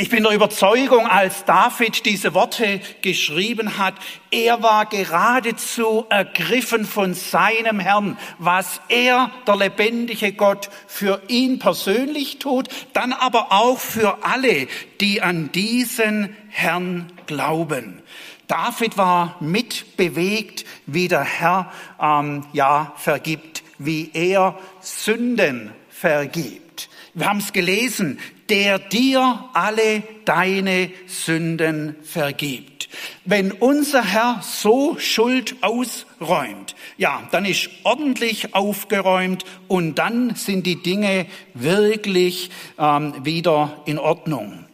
[0.00, 3.92] Ich bin der Überzeugung, als David diese Worte geschrieben hat,
[4.30, 12.38] er war geradezu ergriffen von seinem Herrn, was er, der lebendige Gott, für ihn persönlich
[12.38, 14.68] tut, dann aber auch für alle,
[15.02, 18.02] die an diesen Herrn glauben.
[18.46, 21.70] David war mitbewegt, wie der Herr
[22.00, 26.88] ähm, ja vergibt, wie er Sünden vergibt.
[27.12, 28.18] Wir haben es gelesen,
[28.50, 32.88] der dir alle deine Sünden vergibt.
[33.24, 40.82] Wenn unser Herr so Schuld ausräumt, ja, dann ist ordentlich aufgeräumt und dann sind die
[40.82, 44.64] Dinge wirklich ähm, wieder in Ordnung.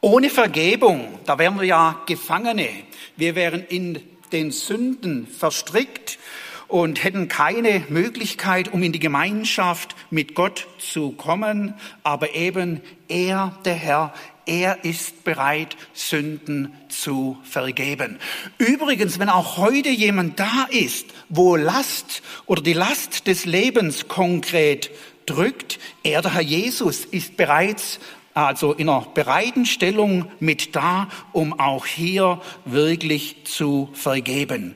[0.00, 2.68] Ohne Vergebung, da wären wir ja Gefangene.
[3.16, 4.00] Wir wären in
[4.32, 6.18] den Sünden verstrickt
[6.72, 11.74] und hätten keine Möglichkeit, um in die Gemeinschaft mit Gott zu kommen.
[12.02, 14.14] Aber eben er, der Herr,
[14.46, 18.18] er ist bereit, Sünden zu vergeben.
[18.56, 24.90] Übrigens, wenn auch heute jemand da ist, wo Last oder die Last des Lebens konkret
[25.26, 28.00] drückt, er, der Herr Jesus, ist bereits
[28.32, 34.74] also in einer bereiten Stellung mit da, um auch hier wirklich zu vergeben.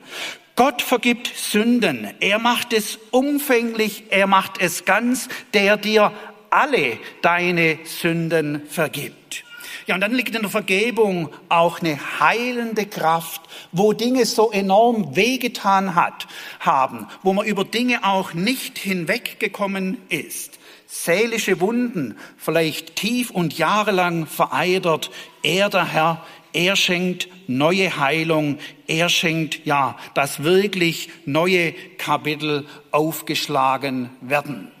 [0.57, 2.07] Gott vergibt Sünden.
[2.19, 4.05] Er macht es umfänglich.
[4.09, 6.11] Er macht es ganz, der dir
[6.49, 9.43] alle deine Sünden vergibt.
[9.85, 13.41] Ja, und dann liegt in der Vergebung auch eine heilende Kraft,
[13.71, 16.27] wo Dinge so enorm wehgetan hat,
[16.59, 20.57] haben, wo man über Dinge auch nicht hinweggekommen ist.
[20.87, 25.11] Seelische Wunden, vielleicht tief und jahrelang vereitert,
[25.43, 26.25] er der Herr
[26.57, 28.57] er schenkt neue Heilung.
[28.87, 34.71] Er schenkt, ja, dass wirklich neue Kapitel aufgeschlagen werden.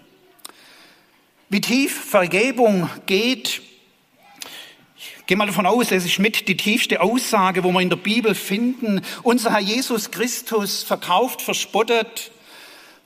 [1.49, 3.61] Wie tief Vergebung geht,
[4.97, 7.97] ich gehe mal davon aus, es ist mit die tiefste Aussage, wo wir in der
[7.97, 9.01] Bibel finden.
[9.21, 12.31] Unser Herr Jesus Christus verkauft, verspottet,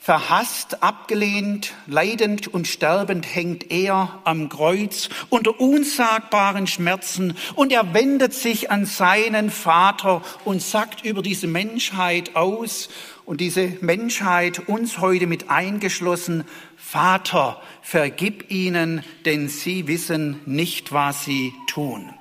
[0.03, 8.33] Verhasst, abgelehnt, leidend und sterbend hängt er am Kreuz unter unsagbaren Schmerzen und er wendet
[8.33, 12.89] sich an seinen Vater und sagt über diese Menschheit aus
[13.25, 16.45] und diese Menschheit uns heute mit eingeschlossen,
[16.77, 22.11] Vater, vergib ihnen, denn sie wissen nicht, was sie tun.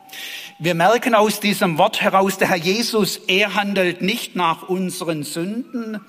[0.58, 6.02] Wir merken aus diesem Wort heraus, der Herr Jesus, er handelt nicht nach unseren Sünden,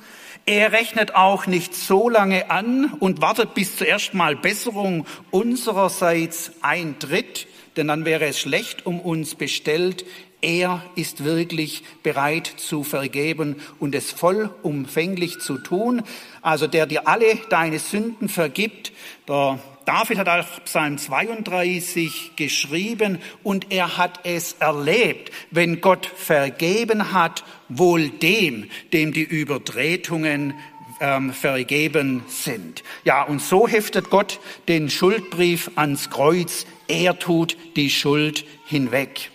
[0.46, 7.48] er rechnet auch nicht so lange an und wartet, bis zuerst mal Besserung unsererseits eintritt,
[7.78, 10.06] denn dann wäre es schlecht um uns bestellt.
[10.42, 16.02] Er ist wirklich bereit zu vergeben und es vollumfänglich zu tun.
[16.42, 18.92] Also der dir alle deine Sünden vergibt,
[19.28, 19.60] der
[19.94, 27.44] David hat auch Psalm 32 geschrieben und er hat es erlebt, wenn Gott vergeben hat,
[27.68, 30.54] wohl dem, dem die Übertretungen
[31.02, 32.84] ähm, vergeben sind.
[33.04, 34.40] Ja, und so heftet Gott
[34.70, 36.66] den Schuldbrief ans Kreuz.
[36.88, 39.30] Er tut die Schuld hinweg.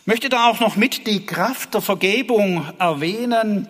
[0.00, 3.68] Ich möchte da auch noch mit die Kraft der Vergebung erwähnen.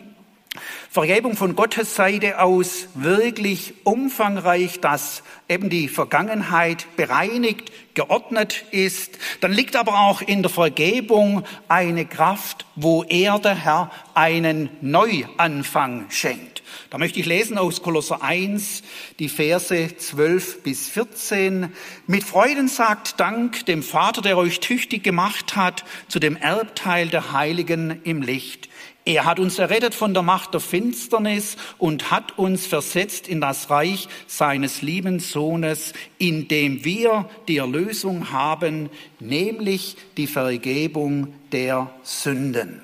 [0.93, 9.17] Vergebung von Gottes Seite aus wirklich umfangreich, dass eben die Vergangenheit bereinigt, geordnet ist.
[9.41, 16.07] Dann liegt aber auch in der Vergebung eine Kraft, wo er, der Herr, einen Neuanfang
[16.11, 16.65] schenkt.
[16.91, 18.83] Da möchte ich lesen aus Kolosser 1,
[19.21, 21.73] die Verse 12 bis 14.
[22.09, 27.31] Mit Freuden sagt Dank dem Vater, der euch tüchtig gemacht hat, zu dem Erbteil der
[27.31, 28.69] Heiligen im Licht.
[29.07, 33.71] Er hat uns errettet von der Macht der Finsternis und hat uns versetzt in das
[33.71, 42.83] Reich seines lieben Sohnes, in dem wir die Erlösung haben, nämlich die Vergebung der Sünden.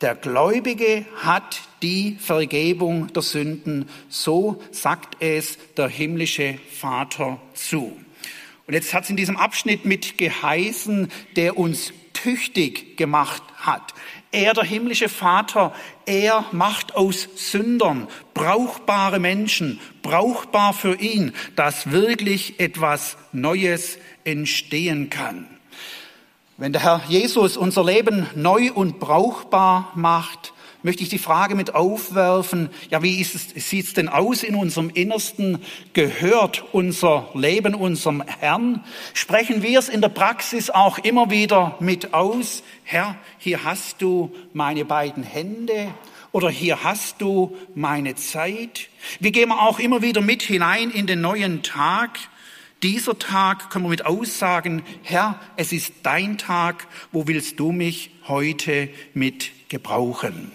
[0.00, 7.98] Der Gläubige hat die Vergebung der Sünden, so sagt es der himmlische Vater zu.
[8.66, 13.92] Und jetzt hat es in diesem Abschnitt mit geheißen, der uns tüchtig gemacht hat.
[14.32, 15.74] Er, der himmlische Vater,
[16.06, 25.46] er macht aus Sündern brauchbare Menschen, brauchbar für ihn, dass wirklich etwas Neues entstehen kann.
[26.56, 30.52] Wenn der Herr Jesus unser Leben neu und brauchbar macht,
[30.82, 35.58] möchte ich die Frage mit aufwerfen, ja, wie sieht es denn aus in unserem Innersten?
[35.92, 38.84] Gehört unser Leben unserem Herrn?
[39.14, 42.62] Sprechen wir es in der Praxis auch immer wieder mit aus?
[42.84, 45.92] Herr, hier hast du meine beiden Hände
[46.32, 48.88] oder hier hast du meine Zeit.
[49.18, 52.18] Wir gehen auch immer wieder mit hinein in den neuen Tag.
[52.82, 58.10] Dieser Tag können wir mit aussagen, Herr, es ist dein Tag, wo willst du mich
[58.26, 60.50] heute mit gebrauchen?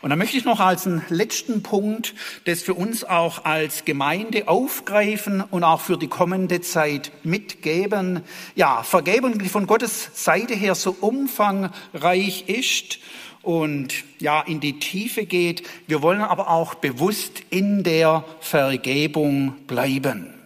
[0.00, 2.14] Und dann möchte ich noch als einen letzten Punkt
[2.44, 8.22] das für uns auch als Gemeinde aufgreifen und auch für die kommende Zeit mitgeben.
[8.54, 12.98] Ja, Vergebung, die von Gottes Seite her so umfangreich ist
[13.42, 15.62] und ja, in die Tiefe geht.
[15.88, 20.37] Wir wollen aber auch bewusst in der Vergebung bleiben.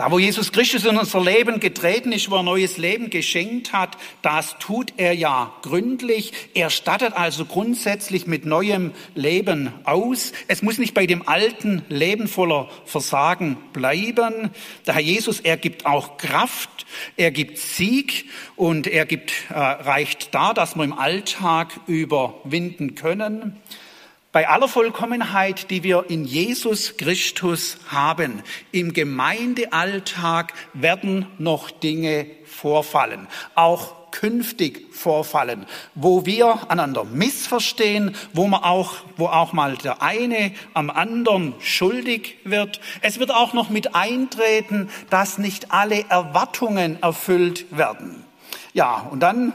[0.00, 3.98] Da, wo Jesus Christus in unser Leben getreten ist, wo er neues Leben geschenkt hat,
[4.22, 6.32] das tut er ja gründlich.
[6.54, 10.32] Er stattet also grundsätzlich mit neuem Leben aus.
[10.48, 14.48] Es muss nicht bei dem alten Leben voller Versagen bleiben.
[14.86, 16.86] Der Herr Jesus, er gibt auch Kraft,
[17.18, 18.24] er gibt Sieg
[18.56, 23.60] und er gibt, äh, reicht da, dass wir im Alltag überwinden können.
[24.32, 33.26] Bei aller Vollkommenheit, die wir in Jesus Christus haben, im Gemeindealltag werden noch Dinge vorfallen,
[33.56, 35.66] auch künftig vorfallen,
[35.96, 42.36] wo wir einander missverstehen, wo man auch, wo auch mal der eine am anderen schuldig
[42.44, 42.80] wird.
[43.00, 48.24] Es wird auch noch mit eintreten, dass nicht alle Erwartungen erfüllt werden.
[48.74, 49.54] Ja, und dann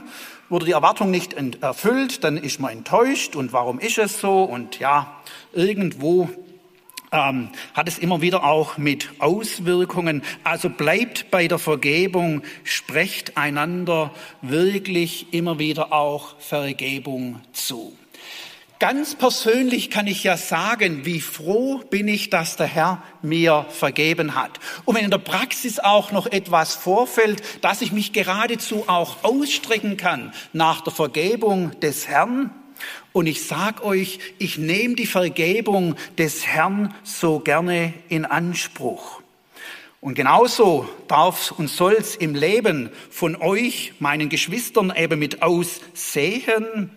[0.49, 4.43] wurde die Erwartung nicht erfüllt, dann ist man enttäuscht und warum ist es so?
[4.43, 5.15] Und ja,
[5.53, 6.29] irgendwo
[7.11, 10.21] ähm, hat es immer wieder auch mit Auswirkungen.
[10.43, 14.11] Also bleibt bei der Vergebung, sprecht einander
[14.41, 17.93] wirklich immer wieder auch Vergebung zu.
[18.79, 24.35] Ganz persönlich kann ich ja sagen, wie froh bin ich, dass der Herr mir vergeben
[24.35, 24.59] hat.
[24.83, 29.95] Und wenn in der Praxis auch noch etwas vorfällt, dass ich mich geradezu auch ausstrecken
[29.95, 32.49] kann nach der Vergebung des Herrn.
[33.13, 39.21] Und ich sag euch, ich nehme die Vergebung des Herrn so gerne in Anspruch.
[40.05, 46.91] Und genauso darf und soll es im Leben von euch, meinen Geschwistern, eben mit aussehen.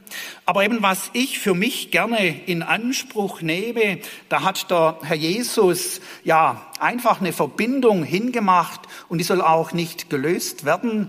[0.44, 6.02] Aber eben was ich für mich gerne in Anspruch nehme, da hat der Herr Jesus
[6.22, 11.08] ja einfach eine Verbindung hingemacht und die soll auch nicht gelöst werden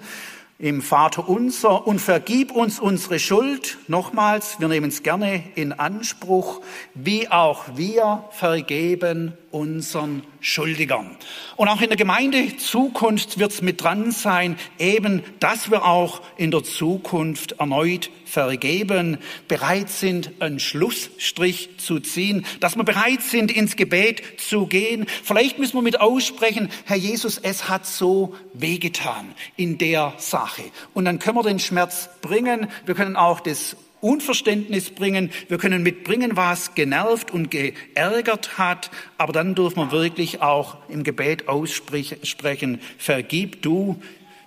[0.60, 3.78] im Vater unser und vergib uns unsere Schuld.
[3.88, 6.60] Nochmals, wir nehmen es gerne in Anspruch,
[6.94, 11.16] wie auch wir vergeben unseren Schuldigern.
[11.56, 16.22] Und auch in der Gemeinde Zukunft wird es mit dran sein, eben, dass wir auch
[16.36, 23.52] in der Zukunft erneut vergeben, bereit sind, einen Schlussstrich zu ziehen, dass wir bereit sind,
[23.52, 25.06] ins Gebet zu gehen.
[25.24, 30.64] Vielleicht müssen wir mit aussprechen, Herr Jesus, es hat so wehgetan in der Sache.
[30.94, 32.68] Und dann können wir den Schmerz bringen.
[32.86, 35.32] Wir können auch das Unverständnis bringen.
[35.48, 38.92] Wir können mitbringen, was genervt und geärgert hat.
[39.18, 44.02] Aber dann dürfen wir wirklich auch im Gebet aussprechen, vergib du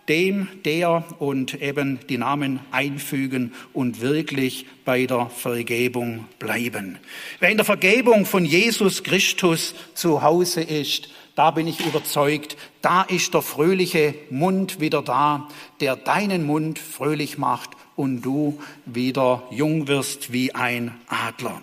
[0.08, 6.98] dem, der und eben die Namen einfügen und wirklich bei der Vergebung bleiben.
[7.40, 13.02] Wer in der Vergebung von Jesus Christus zu Hause ist, da bin ich überzeugt, da
[13.02, 15.48] ist der fröhliche Mund wieder da,
[15.80, 21.62] der deinen Mund fröhlich macht und du wieder jung wirst wie ein Adler.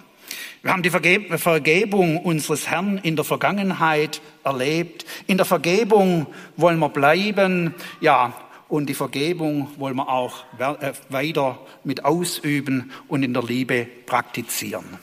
[0.61, 5.05] Wir haben die Vergebung unseres Herrn in der Vergangenheit erlebt.
[5.27, 6.27] In der Vergebung
[6.57, 7.75] wollen wir bleiben.
[8.01, 8.33] Ja,
[8.67, 14.99] und die Vergebung wollen wir auch äh, weiter mit ausüben und in der Liebe praktizieren.